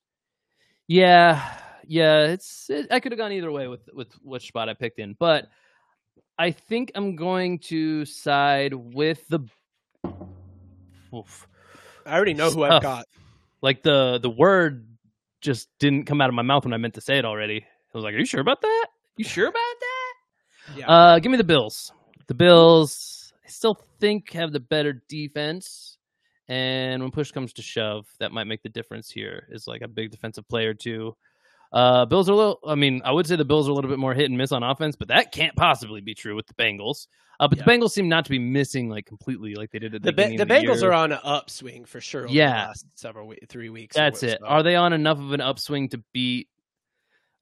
[0.89, 1.43] Yeah,
[1.87, 2.27] yeah.
[2.27, 5.15] It's it, I could have gone either way with with which spot I picked in,
[5.19, 5.49] but
[6.39, 9.41] I think I'm going to side with the
[11.15, 11.47] oof.
[12.05, 13.07] I already know who I've got.
[13.61, 14.89] Like the the word
[15.43, 17.65] just didn't come out of my mouth when I meant to say it already.
[17.65, 18.87] I was like, "Are you sure about that?
[19.17, 20.15] You sure about that?"
[20.77, 20.89] Yeah.
[20.89, 21.93] Uh, give me the Bills.
[22.29, 25.99] The Bills, I still think have the better defense,
[26.49, 29.49] and when push comes to shove, that might make the difference here.
[29.51, 31.17] Is like a big defensive player too.
[31.73, 32.59] Uh, Bills are a little.
[32.67, 34.53] I mean, I would say the Bills are a little bit more hit and miss
[34.53, 37.07] on offense, but that can't possibly be true with the Bengals.
[37.41, 40.03] Uh, but the Bengals seem not to be missing like completely like they did at
[40.03, 40.91] the, The, Ba- beginning the the Bengals year.
[40.91, 42.25] are on an upswing for sure.
[42.25, 42.51] Over Yeah.
[42.51, 43.97] the last several we- three weeks.
[43.97, 44.39] That's it.
[44.41, 44.47] so.
[44.47, 46.49] Are they on enough of an upswing to beat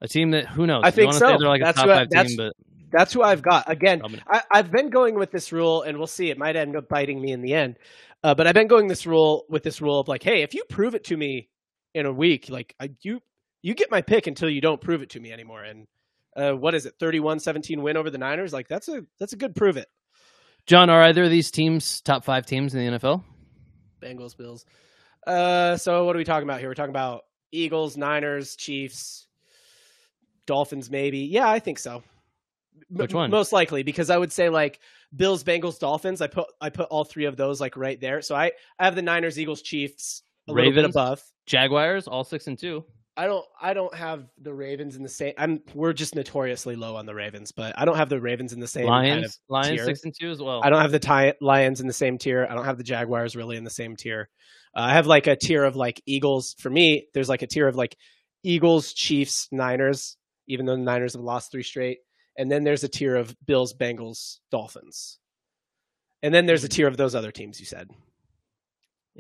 [0.01, 0.83] a team that who knows?
[0.85, 1.37] I think so.
[1.37, 2.53] They're like that's a top who I- five that's, team, but
[2.93, 3.71] that's who I've got.
[3.71, 6.31] Again, I, I've been going with this rule, and we'll see.
[6.31, 7.77] It might end up biting me in the end.
[8.23, 10.65] Uh, but I've been going this rule with this rule of like, hey, if you
[10.69, 11.49] prove it to me
[11.95, 13.21] in a week, like I, you,
[13.63, 15.63] you get my pick until you don't prove it to me anymore.
[15.63, 15.87] And
[16.37, 18.53] uh, what is it, 31-17 win over the Niners?
[18.53, 19.89] Like that's a that's a good prove it.
[20.67, 23.25] John, are either of these teams top five teams in the NFL?
[24.01, 24.65] Bengals, Bills.
[25.27, 26.69] Uh, so what are we talking about here?
[26.69, 29.27] We're talking about Eagles, Niners, Chiefs,
[30.47, 31.21] Dolphins, maybe.
[31.21, 32.03] Yeah, I think so.
[32.89, 33.31] Which one?
[33.31, 34.81] Most likely, because I would say like
[35.15, 36.21] Bills, Bengals, Dolphins.
[36.21, 38.23] I put I put all three of those like right there.
[38.23, 41.23] So I I have the Niners, Eagles, Chiefs a little bit above.
[41.47, 42.85] Jaguars, all six and two.
[43.17, 45.35] I don't I don't have the Ravens in the same.
[45.37, 48.61] I'm we're just notoriously low on the Ravens, but I don't have the Ravens in
[48.61, 49.85] the same Lions, kind of Lions tier.
[49.85, 50.61] six and two as well.
[50.63, 52.47] I don't have the Ti- Lions in the same tier.
[52.49, 54.29] I don't have the Jaguars really in the same tier.
[54.75, 56.55] Uh, I have like a tier of like Eagles.
[56.59, 57.97] For me, there's like a tier of like
[58.43, 61.99] Eagles, Chiefs, Niners, even though the Niners have lost three straight.
[62.39, 65.19] And then there's a tier of Bills, Bengals, Dolphins.
[66.23, 67.91] And then there's a tier of those other teams you said.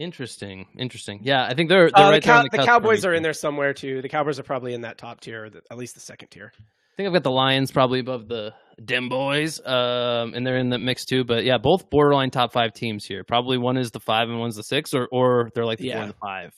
[0.00, 1.20] Interesting, interesting.
[1.22, 3.34] Yeah, I think they're they're Uh, right the, Cow- the, the Cowboys are in there
[3.34, 4.00] somewhere too.
[4.00, 6.52] The Cowboys are probably in that top tier, or the, at least the second tier.
[6.56, 10.70] I think I've got the Lions probably above the Dem Boys, um, and they're in
[10.70, 11.22] the mix too.
[11.24, 13.24] But yeah, both borderline top five teams here.
[13.24, 15.96] Probably one is the five and one's the six, or or they're like the four
[15.98, 16.02] Yeah.
[16.04, 16.54] and the five.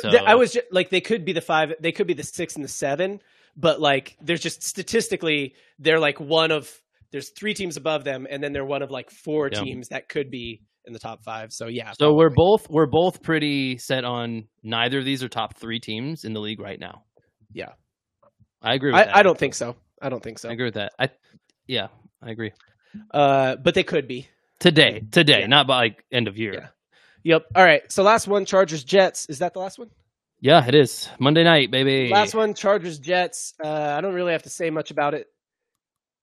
[0.00, 2.54] So- I was just, like, they could be the five, they could be the six
[2.54, 3.20] and the seven,
[3.56, 6.70] but like, there's just statistically, they're like one of,
[7.10, 9.60] there's three teams above them, and then they're one of like four Yeah.
[9.60, 11.52] teams that could be in the top five.
[11.52, 15.56] So yeah, So we're both we're both pretty set on neither of these are top
[15.56, 17.04] three teams in the league right now.
[17.52, 17.72] yeah.
[18.62, 18.90] I agree.
[18.90, 19.16] With I, that.
[19.16, 19.76] I don't think so.
[20.02, 20.48] I don't think so.
[20.48, 20.92] I agree with that.
[20.98, 21.10] I
[21.68, 21.88] yeah,
[22.22, 22.52] I agree.
[23.12, 24.28] Uh, but they could be.
[24.58, 26.54] Today, today, not by like end of year.
[26.54, 26.68] Yeah.
[27.22, 27.46] Yep.
[27.54, 27.82] All right.
[27.92, 29.26] So last one, Chargers Jets.
[29.28, 29.90] Is that the last one?
[30.40, 32.08] Yeah, it is Monday night, baby.
[32.08, 33.54] Last one, Chargers Jets.
[33.62, 35.26] Uh, I don't really have to say much about it.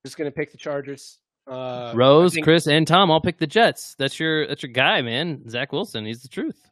[0.05, 1.20] Just gonna pick the Chargers.
[1.47, 3.95] Uh, Rose, think- Chris, and Tom all pick the Jets.
[3.97, 5.47] That's your that's your guy, man.
[5.49, 6.05] Zach Wilson.
[6.05, 6.69] He's the truth.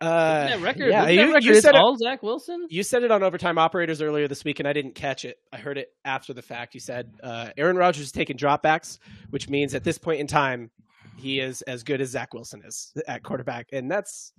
[0.00, 0.90] Uh, that record?
[0.90, 2.66] yeah, you, that record you said it, all Zach Wilson.
[2.70, 5.38] you said it on Overtime Operators earlier this week, and I didn't catch it.
[5.52, 6.74] I heard it after the fact.
[6.74, 8.98] You said uh, Aaron Rodgers is taking dropbacks,
[9.30, 10.70] which means at this point in time,
[11.16, 14.32] he is as good as Zach Wilson is at quarterback, and that's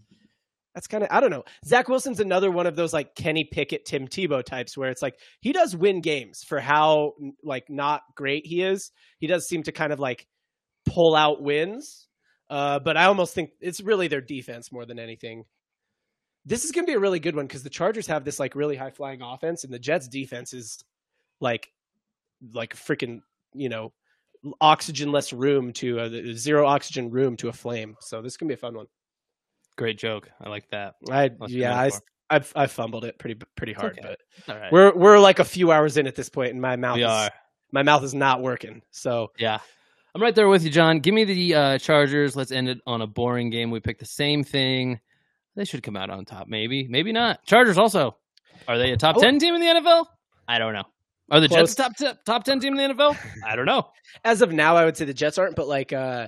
[0.74, 1.43] that's kind of I don't know.
[1.65, 5.19] Zach Wilson's another one of those like Kenny Pickett, Tim Tebow types, where it's like
[5.41, 7.13] he does win games for how
[7.43, 8.91] like not great he is.
[9.19, 10.28] He does seem to kind of like
[10.86, 12.07] pull out wins.
[12.49, 15.45] Uh, but I almost think it's really their defense more than anything.
[16.45, 18.55] This is going to be a really good one because the Chargers have this like
[18.55, 20.84] really high flying offense, and the Jets defense is
[21.39, 21.69] like
[22.53, 23.22] like freaking
[23.53, 23.93] you know
[24.61, 27.95] oxygenless room to a zero oxygen room to a flame.
[27.99, 28.88] So this is gonna be a fun one.
[29.78, 30.30] Great joke.
[30.39, 30.95] I like that.
[31.09, 31.91] I yeah I.
[32.30, 34.15] I've I fumbled it pretty pretty hard, okay.
[34.47, 34.72] but All right.
[34.72, 37.09] we're we're like a few hours in at this point, and my mouth We is,
[37.09, 37.30] are.
[37.74, 38.82] my mouth is not working.
[38.91, 39.59] So Yeah.
[40.15, 40.99] I'm right there with you, John.
[40.99, 42.36] Give me the uh, Chargers.
[42.38, 43.69] Let's end it on a boring game.
[43.69, 44.99] We picked the same thing.
[45.57, 46.88] They should come out on top, maybe.
[46.89, 47.45] Maybe not.
[47.45, 48.15] Chargers also.
[48.67, 49.22] Are they a top Oh.
[49.22, 50.05] 10 team in the NFL?
[50.47, 50.84] I don't know.
[51.30, 51.76] Are the Close.
[51.76, 53.17] Jets a top t- top 10 team in the NFL?
[53.45, 53.89] I don't know.
[54.24, 56.28] as of now, I would say the Jets aren't, but like uh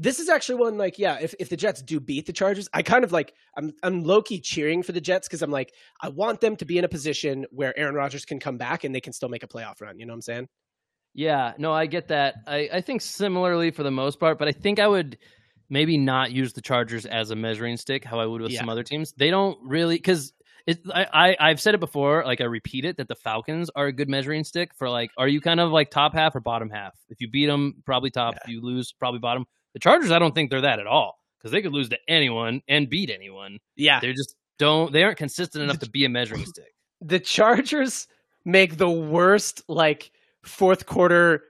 [0.00, 2.82] this is actually one like yeah, if if the Jets do beat the Chargers, I
[2.82, 6.08] kind of like I'm I'm low key cheering for the Jets because I'm like I
[6.08, 9.00] want them to be in a position where Aaron Rodgers can come back and they
[9.02, 9.98] can still make a playoff run.
[9.98, 10.48] You know what I'm saying?
[11.12, 12.36] Yeah, no, I get that.
[12.46, 15.18] I, I think similarly for the most part, but I think I would
[15.68, 18.60] maybe not use the Chargers as a measuring stick, how I would with Yeah.
[18.60, 19.12] some other teams.
[19.12, 20.32] They don't really because
[20.66, 20.78] it.
[20.94, 23.92] I, I I've said it before, like I repeat it, that the Falcons are a
[23.92, 26.94] good measuring stick for like, are you kind of like top half or bottom half?
[27.10, 28.36] If you beat them, probably top.
[28.42, 29.44] If you lose, probably bottom.
[29.74, 32.62] The Chargers, I don't think they're that at all because they could lose to anyone
[32.68, 33.58] and beat anyone.
[33.76, 34.00] Yeah.
[34.00, 34.92] They just don't.
[34.92, 36.72] They aren't consistent enough to be a measuring stick.
[37.00, 38.06] the Chargers
[38.44, 40.10] make the worst like
[40.42, 41.44] fourth quarter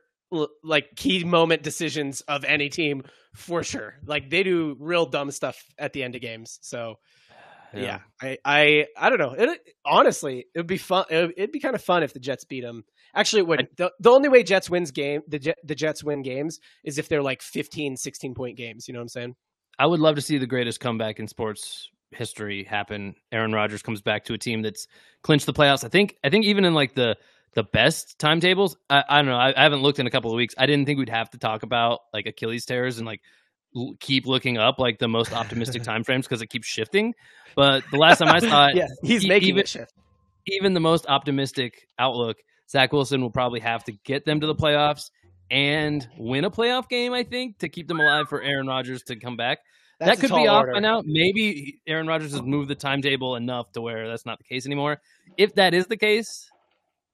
[0.62, 3.02] like key moment decisions of any team
[3.34, 3.94] for sure.
[4.04, 6.58] Like they do real dumb stuff at the end of games.
[6.62, 6.96] So
[7.74, 7.98] yeah, Yeah.
[8.22, 9.32] I, I I don't know.
[9.36, 11.04] It, honestly, it would be fun.
[11.10, 12.84] It, would- it'd be kind of fun if the Jets beat them.
[13.14, 13.76] Actually, it wouldn't.
[13.76, 17.08] The, the only way Jets wins game the Jet, the Jets win games is if
[17.08, 18.88] they're like 15, 16 point games.
[18.88, 19.36] You know what I'm saying?
[19.78, 23.14] I would love to see the greatest comeback in sports history happen.
[23.32, 24.86] Aaron Rodgers comes back to a team that's
[25.22, 25.84] clinched the playoffs.
[25.84, 27.16] I think I think even in like the
[27.54, 29.36] the best timetables, I, I don't know.
[29.36, 30.54] I, I haven't looked in a couple of weeks.
[30.56, 33.20] I didn't think we'd have to talk about like Achilles tears and like
[33.74, 37.14] l- keep looking up like the most optimistic time frames because it keeps shifting.
[37.56, 39.64] But the last time I saw it, yeah, he's e- making even,
[40.46, 42.36] even the most optimistic outlook,
[42.70, 45.10] Zach Wilson will probably have to get them to the playoffs
[45.50, 47.12] and win a playoff game.
[47.12, 49.58] I think to keep them alive for Aaron Rodgers to come back.
[49.98, 50.72] That's that could be off order.
[50.74, 51.02] by now.
[51.04, 55.00] Maybe Aaron Rodgers has moved the timetable enough to where that's not the case anymore.
[55.36, 56.48] If that is the case,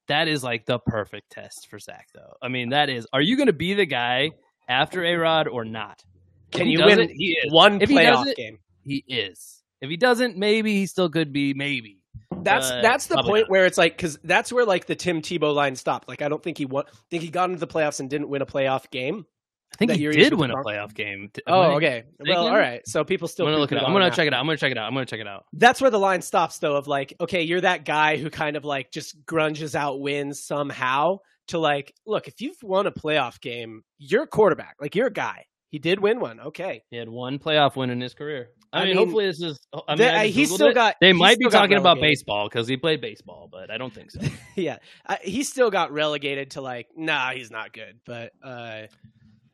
[0.07, 2.35] that is like the perfect test for Zach, though.
[2.41, 3.07] I mean, that is.
[3.13, 4.31] Are you going to be the guy
[4.69, 6.05] after A Rod or not?
[6.53, 7.53] If Can you win it, he is.
[7.53, 8.59] one If he playoff it, game?
[8.85, 9.63] He is.
[9.81, 11.55] If he doesn't, maybe he still could be.
[11.55, 11.99] Maybe
[12.43, 13.51] That's But that's the point not.
[13.51, 16.09] where it's like because that's where like the Tim Tebow line stopped.
[16.09, 16.85] Like I don't think he won.
[17.11, 19.27] Think he got into the playoffs and didn't win a playoff game.
[19.75, 21.31] I think he year he was did win a playoff game.
[21.47, 22.05] Am Oh, I okay.
[22.21, 22.81] Well, all right.
[22.87, 23.47] So people still.
[23.47, 23.87] I'm gonna look it up.
[23.87, 24.41] I'm gonna check it out.
[24.41, 24.87] I'm gonna check it out.
[24.87, 25.45] I'm gonna check it out.
[25.53, 26.77] That's where the line stops, though.
[26.77, 31.19] Of like, okay, you're that guy who kind of like just grunges out wins somehow.
[31.49, 34.77] To like, look, if you've won a playoff game, you're a quarterback.
[34.81, 35.45] Like you're a guy.
[35.71, 36.41] He did win one.
[36.41, 36.83] Okay.
[36.91, 38.49] He had one playoff win in his career.
[38.77, 39.59] I, I mean, mean, hopefully this is.
[39.72, 40.74] I mean, the- I he's still it.
[40.74, 44.11] got- They might be talking about baseball because he played baseball, but I don't think
[44.11, 44.20] so.
[44.57, 47.99] yeah, I, he still got relegated to like, nah, he's not good.
[48.05, 48.83] But uh,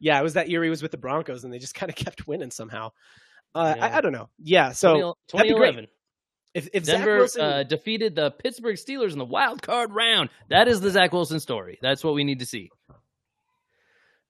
[0.01, 1.97] yeah, it was that year he was with the Broncos, and they just kind of
[1.97, 2.91] kept winning somehow.
[3.55, 4.29] Uh, I, I don't know.
[4.39, 5.73] Yeah, so that'd be great.
[5.75, 5.87] 2011.
[6.55, 10.29] If if Zach Denver Wilson, uh, defeated the Pittsburgh Steelers in the wild card round.
[10.51, 11.79] That is the Zach Wilson story.
[11.81, 12.71] That's what we need to see.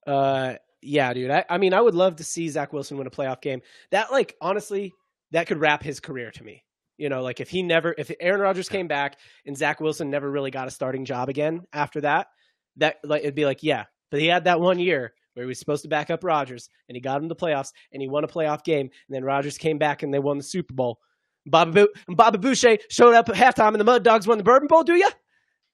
[0.06, 3.10] uh, yeah, dude, I, I mean, I would love to see Zach Wilson win a
[3.10, 3.62] playoff game.
[3.90, 4.92] That like honestly,
[5.30, 6.62] that could wrap his career to me.
[6.98, 10.30] You know, like if he never, if Aaron Rodgers came back and Zach Wilson never
[10.30, 12.28] really got a starting job again after that,
[12.76, 15.58] that like it'd be like, yeah, but he had that one year where he was
[15.58, 18.28] supposed to back up Rodgers and he got him to playoffs and he won a
[18.28, 20.98] playoff game and then Rodgers came back and they won the Super Bowl.
[21.46, 24.68] Bobby, Bo- Bobby Boucher showed up at halftime and the Mud Dogs won the Bourbon
[24.68, 24.84] Bowl.
[24.84, 25.08] Do you?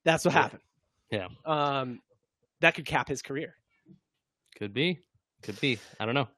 [0.05, 0.63] That's what happened.
[1.11, 2.01] Yeah, Um,
[2.61, 3.55] that could cap his career.
[4.59, 5.01] Could be,
[5.43, 5.79] could be.
[6.01, 6.29] I don't know.